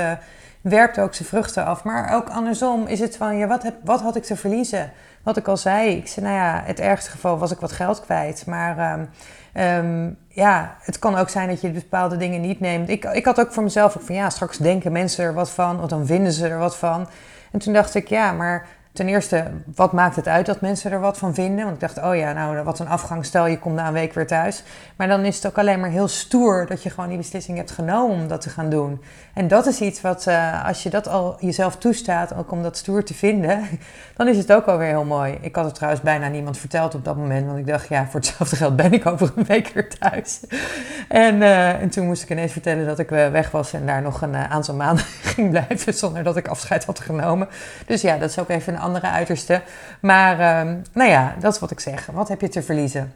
werpt 0.69 0.99
ook 0.99 1.13
zijn 1.13 1.27
vruchten 1.27 1.65
af. 1.65 1.83
Maar 1.83 2.15
ook 2.15 2.29
andersom 2.29 2.87
is 2.87 2.99
het 2.99 3.17
van, 3.17 3.37
ja, 3.37 3.47
wat, 3.47 3.63
heb, 3.63 3.75
wat 3.83 4.01
had 4.01 4.15
ik 4.15 4.23
te 4.23 4.35
verliezen? 4.35 4.91
Wat 5.23 5.37
ik 5.37 5.47
al 5.47 5.57
zei, 5.57 5.89
ik 5.89 6.07
zei, 6.07 6.25
nou 6.25 6.37
ja, 6.37 6.61
het 6.65 6.79
ergste 6.79 7.11
geval 7.11 7.37
was 7.37 7.51
ik 7.51 7.59
wat 7.59 7.71
geld 7.71 8.01
kwijt. 8.01 8.45
Maar... 8.45 8.93
Um, 8.93 9.09
Um, 9.57 10.17
ja, 10.27 10.75
het 10.79 10.99
kan 10.99 11.15
ook 11.15 11.29
zijn 11.29 11.49
dat 11.49 11.61
je 11.61 11.69
bepaalde 11.69 12.17
dingen 12.17 12.41
niet 12.41 12.59
neemt. 12.59 12.89
Ik, 12.89 13.05
ik 13.05 13.25
had 13.25 13.39
ook 13.39 13.51
voor 13.51 13.63
mezelf 13.63 13.97
ook 13.97 14.03
van 14.03 14.15
ja, 14.15 14.29
straks 14.29 14.57
denken 14.57 14.91
mensen 14.91 15.23
er 15.23 15.33
wat 15.33 15.49
van, 15.49 15.81
of 15.81 15.89
dan 15.89 16.05
vinden 16.05 16.31
ze 16.31 16.47
er 16.47 16.57
wat 16.57 16.77
van. 16.77 17.07
En 17.51 17.59
toen 17.59 17.73
dacht 17.73 17.95
ik, 17.95 18.07
ja, 18.07 18.31
maar 18.31 18.67
ten 18.95 19.07
eerste, 19.07 19.43
wat 19.75 19.91
maakt 19.91 20.15
het 20.15 20.27
uit 20.27 20.45
dat 20.45 20.61
mensen 20.61 20.91
er 20.91 20.99
wat 20.99 21.17
van 21.17 21.33
vinden? 21.33 21.63
Want 21.63 21.75
ik 21.75 21.81
dacht, 21.81 22.03
oh 22.03 22.15
ja, 22.15 22.33
nou, 22.33 22.63
wat 22.63 22.79
een 22.79 22.87
afgang, 22.87 23.25
stel 23.25 23.47
je 23.47 23.59
komt 23.59 23.75
na 23.75 23.87
een 23.87 23.93
week 23.93 24.13
weer 24.13 24.27
thuis. 24.27 24.63
Maar 24.95 25.07
dan 25.07 25.25
is 25.25 25.35
het 25.35 25.45
ook 25.45 25.57
alleen 25.57 25.79
maar 25.79 25.89
heel 25.89 26.07
stoer 26.07 26.65
dat 26.67 26.83
je 26.83 26.89
gewoon 26.89 27.09
die 27.09 27.17
beslissing 27.17 27.57
hebt 27.57 27.71
genomen 27.71 28.15
om 28.15 28.27
dat 28.27 28.41
te 28.41 28.49
gaan 28.49 28.69
doen. 28.69 29.01
En 29.33 29.47
dat 29.47 29.65
is 29.65 29.81
iets 29.81 30.01
wat, 30.01 30.25
uh, 30.27 30.65
als 30.65 30.83
je 30.83 30.89
dat 30.89 31.07
al 31.07 31.37
jezelf 31.39 31.75
toestaat, 31.75 32.35
ook 32.35 32.51
om 32.51 32.63
dat 32.63 32.77
stoer 32.77 33.03
te 33.03 33.13
vinden, 33.13 33.67
dan 34.17 34.27
is 34.27 34.37
het 34.37 34.53
ook 34.53 34.65
alweer 34.65 34.87
heel 34.87 35.03
mooi. 35.03 35.37
Ik 35.41 35.55
had 35.55 35.65
het 35.65 35.75
trouwens 35.75 36.03
bijna 36.03 36.27
niemand 36.27 36.57
verteld 36.57 36.95
op 36.95 37.05
dat 37.05 37.17
moment, 37.17 37.45
want 37.45 37.57
ik 37.57 37.67
dacht, 37.67 37.87
ja, 37.87 38.05
voor 38.05 38.19
hetzelfde 38.19 38.55
geld 38.55 38.75
ben 38.75 38.93
ik 38.93 39.05
over 39.05 39.31
een 39.35 39.45
week 39.45 39.67
weer 39.67 39.89
thuis. 39.89 40.39
En, 41.07 41.35
uh, 41.35 41.81
en 41.81 41.89
toen 41.89 42.05
moest 42.05 42.23
ik 42.23 42.29
ineens 42.29 42.51
vertellen 42.51 42.85
dat 42.85 42.99
ik 42.99 43.11
uh, 43.11 43.29
weg 43.29 43.51
was 43.51 43.73
en 43.73 43.85
daar 43.85 44.01
nog 44.01 44.21
een 44.21 44.35
aantal 44.35 44.75
maanden 44.75 45.05
ging 45.33 45.49
blijven 45.49 45.93
zonder 45.93 46.23
dat 46.23 46.37
ik 46.37 46.47
afscheid 46.47 46.85
had 46.85 46.99
genomen. 46.99 47.47
Dus 47.85 48.01
ja, 48.01 48.17
dat 48.17 48.29
is 48.29 48.39
ook 48.39 48.49
even 48.49 48.73
een 48.73 48.79
andere 48.85 49.07
uiterste. 49.07 49.61
Maar 49.99 50.65
um, 50.67 50.81
nou 50.93 51.09
ja, 51.09 51.35
dat 51.39 51.53
is 51.53 51.59
wat 51.59 51.71
ik 51.71 51.79
zeg. 51.79 52.05
Wat 52.05 52.27
heb 52.27 52.41
je 52.41 52.49
te 52.49 52.61
verliezen? 52.61 53.13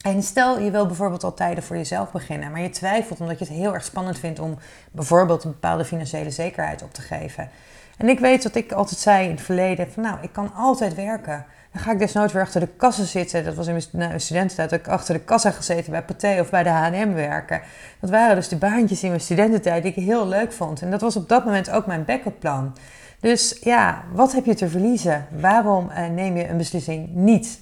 En 0.00 0.22
stel 0.22 0.60
je 0.60 0.70
wil 0.70 0.86
bijvoorbeeld 0.86 1.24
al 1.24 1.34
tijden 1.34 1.64
voor 1.64 1.76
jezelf 1.76 2.10
beginnen, 2.10 2.50
maar 2.50 2.60
je 2.60 2.70
twijfelt 2.70 3.20
omdat 3.20 3.38
je 3.38 3.44
het 3.44 3.54
heel 3.54 3.74
erg 3.74 3.84
spannend 3.84 4.18
vindt 4.18 4.38
om 4.38 4.58
bijvoorbeeld 4.92 5.44
een 5.44 5.50
bepaalde 5.50 5.84
financiële 5.84 6.30
zekerheid 6.30 6.82
op 6.82 6.94
te 6.94 7.02
geven. 7.02 7.48
En 7.96 8.08
ik 8.08 8.18
weet 8.18 8.42
dat 8.42 8.54
ik 8.54 8.72
altijd 8.72 9.00
zei 9.00 9.24
in 9.24 9.30
het 9.30 9.40
verleden 9.40 9.92
van 9.92 10.02
nou, 10.02 10.18
ik 10.20 10.32
kan 10.32 10.52
altijd 10.54 10.94
werken. 10.94 11.46
Dan 11.72 11.82
ga 11.82 11.92
ik 11.92 11.98
desnoods 11.98 12.32
weer 12.32 12.42
achter 12.42 12.60
de 12.60 12.68
kassa 12.76 13.04
zitten. 13.04 13.44
Dat 13.44 13.54
was 13.54 13.66
in 13.66 13.80
mijn 13.90 14.20
studententijd 14.20 14.70
dat 14.70 14.78
ik 14.78 14.88
achter 14.88 15.14
de 15.14 15.20
kassa 15.20 15.50
gezeten 15.50 15.90
bij 15.90 16.02
Pathé 16.02 16.40
of 16.40 16.50
bij 16.50 16.62
de 16.62 16.68
H&M 16.68 17.14
werken. 17.14 17.60
Dat 18.00 18.10
waren 18.10 18.34
dus 18.34 18.48
de 18.48 18.56
baantjes 18.56 19.02
in 19.02 19.08
mijn 19.08 19.20
studententijd 19.20 19.82
die 19.82 19.92
ik 19.94 20.04
heel 20.04 20.28
leuk 20.28 20.52
vond. 20.52 20.82
En 20.82 20.90
dat 20.90 21.00
was 21.00 21.16
op 21.16 21.28
dat 21.28 21.44
moment 21.44 21.70
ook 21.70 21.86
mijn 21.86 22.04
backup 22.04 22.38
plan. 22.38 22.74
Dus 23.24 23.58
ja, 23.60 24.04
wat 24.12 24.32
heb 24.32 24.44
je 24.44 24.54
te 24.54 24.68
verliezen? 24.68 25.26
Waarom 25.40 25.90
eh, 25.90 26.08
neem 26.08 26.36
je 26.36 26.48
een 26.48 26.56
beslissing 26.56 27.08
niet? 27.14 27.60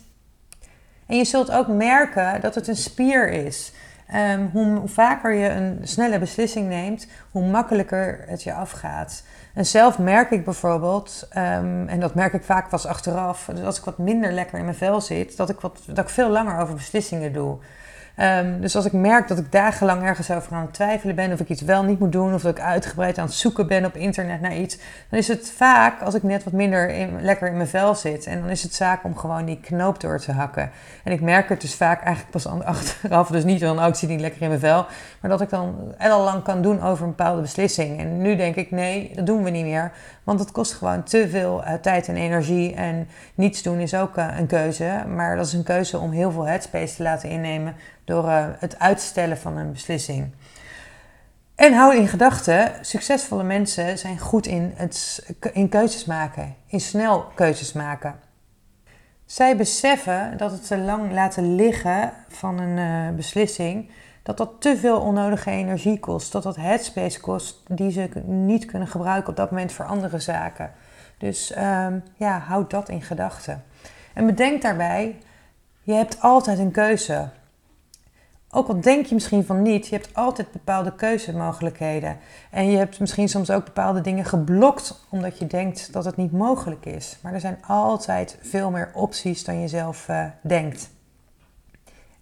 En 1.06 1.16
je 1.16 1.24
zult 1.24 1.50
ook 1.50 1.68
merken 1.68 2.40
dat 2.40 2.54
het 2.54 2.68
een 2.68 2.76
spier 2.76 3.28
is. 3.28 3.72
Um, 4.14 4.50
hoe 4.52 4.88
vaker 4.88 5.32
je 5.32 5.48
een 5.48 5.78
snelle 5.82 6.18
beslissing 6.18 6.68
neemt, 6.68 7.06
hoe 7.30 7.44
makkelijker 7.44 8.24
het 8.26 8.42
je 8.42 8.52
afgaat. 8.52 9.24
En 9.54 9.66
zelf 9.66 9.98
merk 9.98 10.30
ik 10.30 10.44
bijvoorbeeld, 10.44 11.28
um, 11.28 11.88
en 11.88 12.00
dat 12.00 12.14
merk 12.14 12.32
ik 12.32 12.42
vaak 12.42 12.68
pas 12.68 12.86
achteraf, 12.86 13.48
als 13.64 13.78
ik 13.78 13.84
wat 13.84 13.98
minder 13.98 14.32
lekker 14.32 14.58
in 14.58 14.64
mijn 14.64 14.76
vel 14.76 15.00
zit, 15.00 15.36
dat 15.36 15.50
ik, 15.50 15.60
wat, 15.60 15.78
dat 15.86 15.98
ik 15.98 16.08
veel 16.08 16.30
langer 16.30 16.58
over 16.58 16.74
beslissingen 16.74 17.32
doe. 17.32 17.58
Um, 18.20 18.60
dus 18.60 18.76
als 18.76 18.84
ik 18.84 18.92
merk 18.92 19.28
dat 19.28 19.38
ik 19.38 19.52
dagenlang 19.52 20.02
ergens 20.02 20.30
over 20.30 20.54
aan 20.54 20.62
het 20.62 20.74
twijfelen 20.74 21.14
ben, 21.14 21.32
of 21.32 21.40
ik 21.40 21.48
iets 21.48 21.62
wel 21.62 21.82
niet 21.82 21.98
moet 21.98 22.12
doen, 22.12 22.34
of 22.34 22.42
dat 22.42 22.56
ik 22.56 22.64
uitgebreid 22.64 23.18
aan 23.18 23.24
het 23.24 23.34
zoeken 23.34 23.66
ben 23.66 23.84
op 23.84 23.96
internet 23.96 24.40
naar 24.40 24.56
iets, 24.56 24.78
dan 25.08 25.18
is 25.18 25.28
het 25.28 25.52
vaak 25.56 26.00
als 26.02 26.14
ik 26.14 26.22
net 26.22 26.44
wat 26.44 26.52
minder 26.52 26.88
in, 26.88 27.22
lekker 27.22 27.48
in 27.48 27.56
mijn 27.56 27.68
vel 27.68 27.94
zit. 27.94 28.26
En 28.26 28.40
dan 28.40 28.50
is 28.50 28.62
het 28.62 28.74
zaak 28.74 29.04
om 29.04 29.16
gewoon 29.16 29.44
die 29.44 29.60
knoop 29.60 30.00
door 30.00 30.18
te 30.18 30.32
hakken. 30.32 30.70
En 31.04 31.12
ik 31.12 31.20
merk 31.20 31.48
het 31.48 31.60
dus 31.60 31.74
vaak 31.74 32.02
eigenlijk 32.02 32.30
pas 32.30 32.46
achteraf, 32.64 33.28
dus 33.28 33.44
niet 33.44 33.62
van, 33.62 33.78
oh, 33.78 33.86
ik 33.86 33.94
zit 33.94 34.08
niet 34.08 34.20
lekker 34.20 34.42
in 34.42 34.48
mijn 34.48 34.60
vel, 34.60 34.86
maar 35.20 35.30
dat 35.30 35.40
ik 35.40 35.50
dan 35.50 35.94
lang 35.98 36.42
kan 36.42 36.62
doen 36.62 36.82
over 36.82 37.04
een 37.04 37.14
bepaalde 37.16 37.40
beslissing. 37.40 37.98
En 37.98 38.22
nu 38.22 38.36
denk 38.36 38.54
ik, 38.54 38.70
nee, 38.70 39.10
dat 39.14 39.26
doen 39.26 39.42
we 39.42 39.50
niet 39.50 39.64
meer, 39.64 39.92
want 40.24 40.40
het 40.40 40.52
kost 40.52 40.72
gewoon 40.72 41.02
te 41.02 41.28
veel 41.28 41.62
uh, 41.64 41.74
tijd 41.74 42.08
en 42.08 42.16
energie. 42.16 42.74
En 42.74 43.08
niets 43.34 43.62
doen 43.62 43.78
is 43.78 43.94
ook 43.94 44.16
uh, 44.16 44.28
een 44.38 44.46
keuze, 44.46 45.04
maar 45.08 45.36
dat 45.36 45.46
is 45.46 45.52
een 45.52 45.62
keuze 45.62 45.98
om 45.98 46.10
heel 46.10 46.30
veel 46.30 46.46
headspace 46.46 46.94
te 46.94 47.02
laten 47.02 47.28
innemen 47.28 47.74
door 48.04 48.24
uh, 48.24 48.46
het 48.58 48.78
uitstellen 48.78 49.38
van 49.38 49.56
een 49.56 49.72
beslissing. 49.72 50.30
En 51.54 51.72
hou 51.72 51.96
in 51.96 52.08
gedachten, 52.08 52.72
succesvolle 52.80 53.42
mensen 53.42 53.98
zijn 53.98 54.18
goed 54.18 54.46
in, 54.46 54.72
het, 54.76 55.26
in 55.52 55.68
keuzes 55.68 56.04
maken, 56.04 56.54
in 56.66 56.80
snel 56.80 57.24
keuzes 57.34 57.72
maken. 57.72 58.14
Zij 59.24 59.56
beseffen 59.56 60.36
dat 60.36 60.50
het 60.50 60.66
te 60.66 60.78
lang 60.78 61.12
laten 61.12 61.54
liggen 61.54 62.12
van 62.28 62.58
een 62.60 63.16
beslissing, 63.16 63.90
dat 64.22 64.36
dat 64.36 64.50
te 64.58 64.76
veel 64.76 65.00
onnodige 65.00 65.50
energie 65.50 65.98
kost, 65.98 66.32
dat 66.32 66.42
dat 66.42 66.56
headspace 66.56 67.20
kost 67.20 67.60
die 67.68 67.90
ze 67.90 68.08
niet 68.24 68.64
kunnen 68.64 68.88
gebruiken 68.88 69.30
op 69.30 69.36
dat 69.36 69.50
moment 69.50 69.72
voor 69.72 69.84
andere 69.84 70.18
zaken. 70.18 70.72
Dus 71.18 71.56
um, 71.56 72.02
ja, 72.16 72.38
houd 72.38 72.70
dat 72.70 72.88
in 72.88 73.02
gedachten. 73.02 73.64
En 74.14 74.26
bedenk 74.26 74.62
daarbij, 74.62 75.18
je 75.82 75.92
hebt 75.92 76.20
altijd 76.20 76.58
een 76.58 76.70
keuze. 76.70 77.28
Ook 78.50 78.68
al 78.68 78.80
denk 78.80 79.06
je 79.06 79.14
misschien 79.14 79.44
van 79.44 79.62
niet, 79.62 79.86
je 79.86 79.94
hebt 79.94 80.14
altijd 80.14 80.52
bepaalde 80.52 80.94
keuzemogelijkheden. 80.94 82.18
En 82.50 82.70
je 82.70 82.76
hebt 82.76 83.00
misschien 83.00 83.28
soms 83.28 83.50
ook 83.50 83.64
bepaalde 83.64 84.00
dingen 84.00 84.24
geblokt 84.24 85.06
omdat 85.10 85.38
je 85.38 85.46
denkt 85.46 85.92
dat 85.92 86.04
het 86.04 86.16
niet 86.16 86.32
mogelijk 86.32 86.86
is. 86.86 87.18
Maar 87.22 87.32
er 87.32 87.40
zijn 87.40 87.58
altijd 87.66 88.38
veel 88.40 88.70
meer 88.70 88.90
opties 88.94 89.44
dan 89.44 89.60
je 89.60 89.68
zelf 89.68 90.08
uh, 90.08 90.24
denkt. 90.42 90.90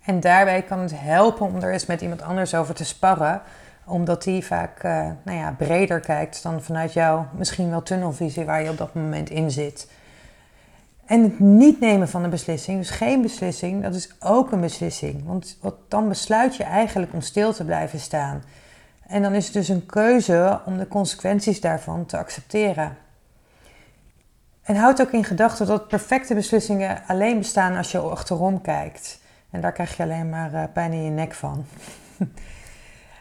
En 0.04 0.21
daarbij 0.21 0.62
kan 0.62 0.78
het 0.78 0.92
helpen 0.95 1.47
om 1.47 1.57
er 1.57 1.73
eens 1.73 1.87
met 1.87 2.00
iemand 2.00 2.23
anders 2.23 2.54
over 2.54 2.75
te 2.75 2.85
sparren, 2.85 3.42
omdat 3.85 4.23
die 4.23 4.45
vaak 4.45 4.83
uh, 4.85 5.07
nou 5.23 5.38
ja, 5.38 5.54
breder 5.59 6.00
kijkt 6.00 6.42
dan 6.42 6.62
vanuit 6.62 6.92
jou 6.92 7.25
misschien 7.37 7.71
wel 7.71 7.83
tunnelvisie 7.83 8.45
waar 8.45 8.62
je 8.62 8.71
op 8.71 8.78
dat 8.78 8.95
moment 8.95 9.30
in 9.30 9.50
zit. 9.50 9.88
En 11.07 11.23
het 11.23 11.38
niet 11.38 11.80
nemen 11.80 12.09
van 12.09 12.25
een 12.25 12.30
beslissing, 12.30 12.78
dus 12.78 12.90
geen 12.90 13.23
beslissing, 13.23 13.83
dat 13.83 13.95
is 13.95 14.11
ook 14.21 14.52
een 14.52 14.61
beslissing. 14.61 15.26
Want 15.26 15.59
wat, 15.61 15.75
dan 15.88 16.09
besluit 16.09 16.57
je 16.57 16.64
eigenlijk 16.64 17.12
om 17.12 17.21
stil 17.21 17.52
te 17.52 17.64
blijven 17.64 17.99
staan. 17.99 18.42
En 19.07 19.23
dan 19.23 19.35
is 19.35 19.45
het 19.45 19.54
dus 19.54 19.69
een 19.69 19.87
keuze 19.87 20.61
om 20.64 20.78
de 20.78 20.88
consequenties 20.88 21.60
daarvan 21.60 22.06
te 22.06 22.17
accepteren. 22.17 22.97
En 24.63 24.76
houd 24.76 25.00
ook 25.00 25.13
in 25.13 25.25
gedachten 25.25 25.67
dat 25.67 25.89
perfecte 25.89 26.34
beslissingen 26.34 27.02
alleen 27.06 27.39
bestaan 27.39 27.76
als 27.76 27.91
je 27.91 27.99
achterom 27.99 28.60
kijkt. 28.60 29.21
En 29.50 29.60
daar 29.60 29.73
krijg 29.73 29.97
je 29.97 30.02
alleen 30.02 30.28
maar 30.28 30.52
uh, 30.52 30.63
pijn 30.73 30.93
in 30.93 31.04
je 31.04 31.10
nek 31.10 31.34
van. 31.34 31.65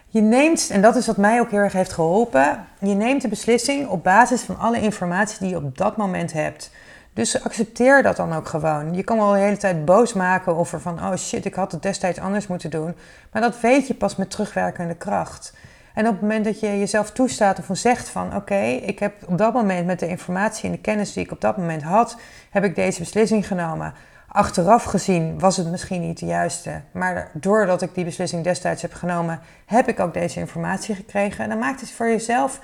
je 0.07 0.21
neemt, 0.21 0.69
en 0.69 0.81
dat 0.81 0.95
is 0.95 1.07
wat 1.07 1.17
mij 1.17 1.39
ook 1.39 1.51
heel 1.51 1.59
erg 1.59 1.73
heeft 1.73 1.91
geholpen, 1.91 2.65
je 2.79 2.93
neemt 2.93 3.21
de 3.21 3.27
beslissing 3.27 3.87
op 3.87 4.03
basis 4.03 4.41
van 4.41 4.57
alle 4.57 4.81
informatie 4.81 5.39
die 5.39 5.49
je 5.49 5.55
op 5.55 5.77
dat 5.77 5.97
moment 5.97 6.33
hebt. 6.33 6.71
Dus 7.13 7.43
accepteer 7.43 8.03
dat 8.03 8.15
dan 8.15 8.33
ook 8.33 8.47
gewoon. 8.47 8.93
Je 8.93 9.03
kan 9.03 9.17
wel 9.17 9.31
de 9.31 9.37
hele 9.37 9.57
tijd 9.57 9.85
boos 9.85 10.13
maken 10.13 10.55
over 10.55 10.81
van, 10.81 10.99
oh 10.99 11.15
shit, 11.15 11.45
ik 11.45 11.53
had 11.53 11.71
het 11.71 11.81
destijds 11.81 12.19
anders 12.19 12.47
moeten 12.47 12.69
doen. 12.69 12.95
Maar 13.31 13.41
dat 13.41 13.59
weet 13.59 13.87
je 13.87 13.93
pas 13.93 14.15
met 14.15 14.31
terugwerkende 14.31 14.95
kracht. 14.95 15.53
En 15.93 16.05
op 16.05 16.11
het 16.11 16.21
moment 16.21 16.45
dat 16.45 16.59
je 16.59 16.79
jezelf 16.79 17.11
toestaat 17.11 17.59
of 17.59 17.77
zegt 17.77 18.09
van, 18.09 18.35
oké, 18.35 18.59
ik 18.61 18.99
heb 18.99 19.13
op 19.27 19.37
dat 19.37 19.53
moment 19.53 19.85
met 19.85 19.99
de 19.99 20.07
informatie 20.07 20.65
en 20.65 20.71
de 20.71 20.81
kennis 20.81 21.13
die 21.13 21.23
ik 21.23 21.31
op 21.31 21.41
dat 21.41 21.57
moment 21.57 21.83
had, 21.83 22.17
heb 22.49 22.63
ik 22.63 22.75
deze 22.75 22.99
beslissing 22.99 23.47
genomen. 23.47 23.93
Achteraf 24.31 24.83
gezien 24.83 25.39
was 25.39 25.57
het 25.57 25.67
misschien 25.67 26.01
niet 26.01 26.19
de 26.19 26.25
juiste, 26.25 26.81
maar 26.91 27.31
doordat 27.33 27.81
ik 27.81 27.95
die 27.95 28.05
beslissing 28.05 28.43
destijds 28.43 28.81
heb 28.81 28.93
genomen, 28.93 29.39
heb 29.65 29.87
ik 29.87 29.99
ook 29.99 30.13
deze 30.13 30.39
informatie 30.39 30.95
gekregen. 30.95 31.43
En 31.43 31.49
dan 31.49 31.59
maakt 31.59 31.81
het 31.81 31.91
voor 31.91 32.07
jezelf 32.07 32.61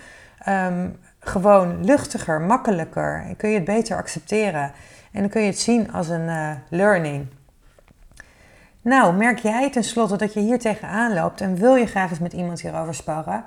um, 0.48 1.00
gewoon 1.20 1.86
luchtiger, 1.86 2.42
makkelijker. 2.42 3.24
En 3.28 3.36
kun 3.36 3.50
je 3.50 3.56
het 3.56 3.66
beter 3.66 3.98
accepteren. 3.98 4.72
En 5.12 5.22
dan 5.22 5.30
kun 5.30 5.42
je 5.42 5.48
het 5.48 5.60
zien 5.60 5.92
als 5.92 6.10
een 6.10 6.28
uh, 6.28 6.52
learning. 6.70 7.28
Nou, 8.82 9.14
merk 9.14 9.40
jij 9.40 9.72
tenslotte 9.72 10.18
dat 10.18 10.34
je 10.34 10.40
hier 10.40 10.60
tegenaan 10.60 11.14
loopt 11.14 11.42
en 11.42 11.56
wil 11.56 11.76
je 11.76 11.86
graag 11.86 12.10
eens 12.10 12.20
met 12.20 12.34
iemand 12.34 12.62
hierover 12.62 12.96
sparren? 12.96 13.44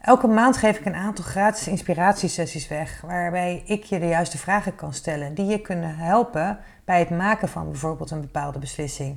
Elke 0.00 0.26
maand 0.26 0.56
geef 0.56 0.78
ik 0.78 0.84
een 0.84 0.94
aantal 0.94 1.24
gratis 1.24 1.68
inspiratiesessies 1.68 2.68
weg, 2.68 3.00
waarbij 3.06 3.62
ik 3.66 3.84
je 3.84 3.98
de 3.98 4.06
juiste 4.06 4.38
vragen 4.38 4.74
kan 4.74 4.94
stellen 4.94 5.34
die 5.34 5.46
je 5.46 5.60
kunnen 5.60 5.96
helpen 5.96 6.58
bij 6.84 6.98
het 6.98 7.10
maken 7.10 7.48
van 7.48 7.70
bijvoorbeeld 7.70 8.10
een 8.10 8.20
bepaalde 8.20 8.58
beslissing. 8.58 9.16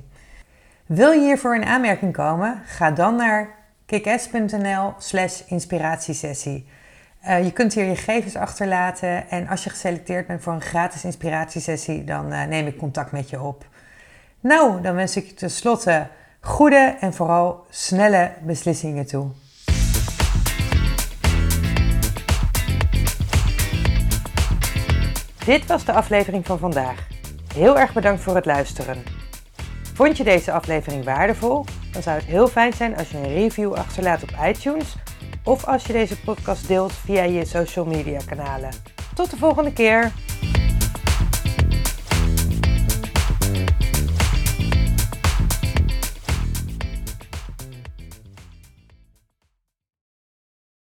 Wil 0.86 1.10
je 1.10 1.20
hiervoor 1.20 1.54
in 1.54 1.64
aanmerking 1.64 2.12
komen? 2.12 2.62
Ga 2.64 2.90
dan 2.90 3.16
naar 3.16 3.48
kickass.nl/slash 3.86 5.40
inspiratiesessie. 5.46 6.66
Uh, 7.26 7.44
je 7.44 7.52
kunt 7.52 7.74
hier 7.74 7.84
je 7.84 7.96
gegevens 7.96 8.36
achterlaten 8.36 9.30
en 9.30 9.48
als 9.48 9.64
je 9.64 9.70
geselecteerd 9.70 10.26
bent 10.26 10.42
voor 10.42 10.52
een 10.52 10.60
gratis 10.60 11.04
inspiratiesessie, 11.04 12.04
dan 12.04 12.32
uh, 12.32 12.44
neem 12.44 12.66
ik 12.66 12.78
contact 12.78 13.12
met 13.12 13.30
je 13.30 13.42
op. 13.42 13.66
Nou, 14.40 14.80
dan 14.80 14.94
wens 14.94 15.16
ik 15.16 15.26
je 15.26 15.34
tenslotte 15.34 16.06
goede 16.40 16.96
en 17.00 17.14
vooral 17.14 17.66
snelle 17.70 18.32
beslissingen 18.42 19.06
toe. 19.06 19.30
Dit 25.44 25.66
was 25.66 25.84
de 25.84 25.92
aflevering 25.92 26.46
van 26.46 26.58
vandaag. 26.58 27.06
Heel 27.54 27.78
erg 27.78 27.92
bedankt 27.92 28.22
voor 28.22 28.34
het 28.34 28.44
luisteren. 28.44 29.02
Vond 29.94 30.16
je 30.16 30.24
deze 30.24 30.52
aflevering 30.52 31.04
waardevol? 31.04 31.64
Dan 31.92 32.02
zou 32.02 32.16
het 32.16 32.26
heel 32.26 32.48
fijn 32.48 32.72
zijn 32.72 32.96
als 32.96 33.10
je 33.10 33.16
een 33.16 33.34
review 33.34 33.74
achterlaat 33.74 34.22
op 34.22 34.30
iTunes 34.44 34.94
of 35.44 35.64
als 35.64 35.86
je 35.86 35.92
deze 35.92 36.20
podcast 36.20 36.68
deelt 36.68 36.92
via 36.92 37.22
je 37.22 37.44
social 37.44 37.84
media 37.84 38.20
kanalen. 38.26 38.70
Tot 39.14 39.30
de 39.30 39.36
volgende 39.36 39.72
keer! 39.72 40.12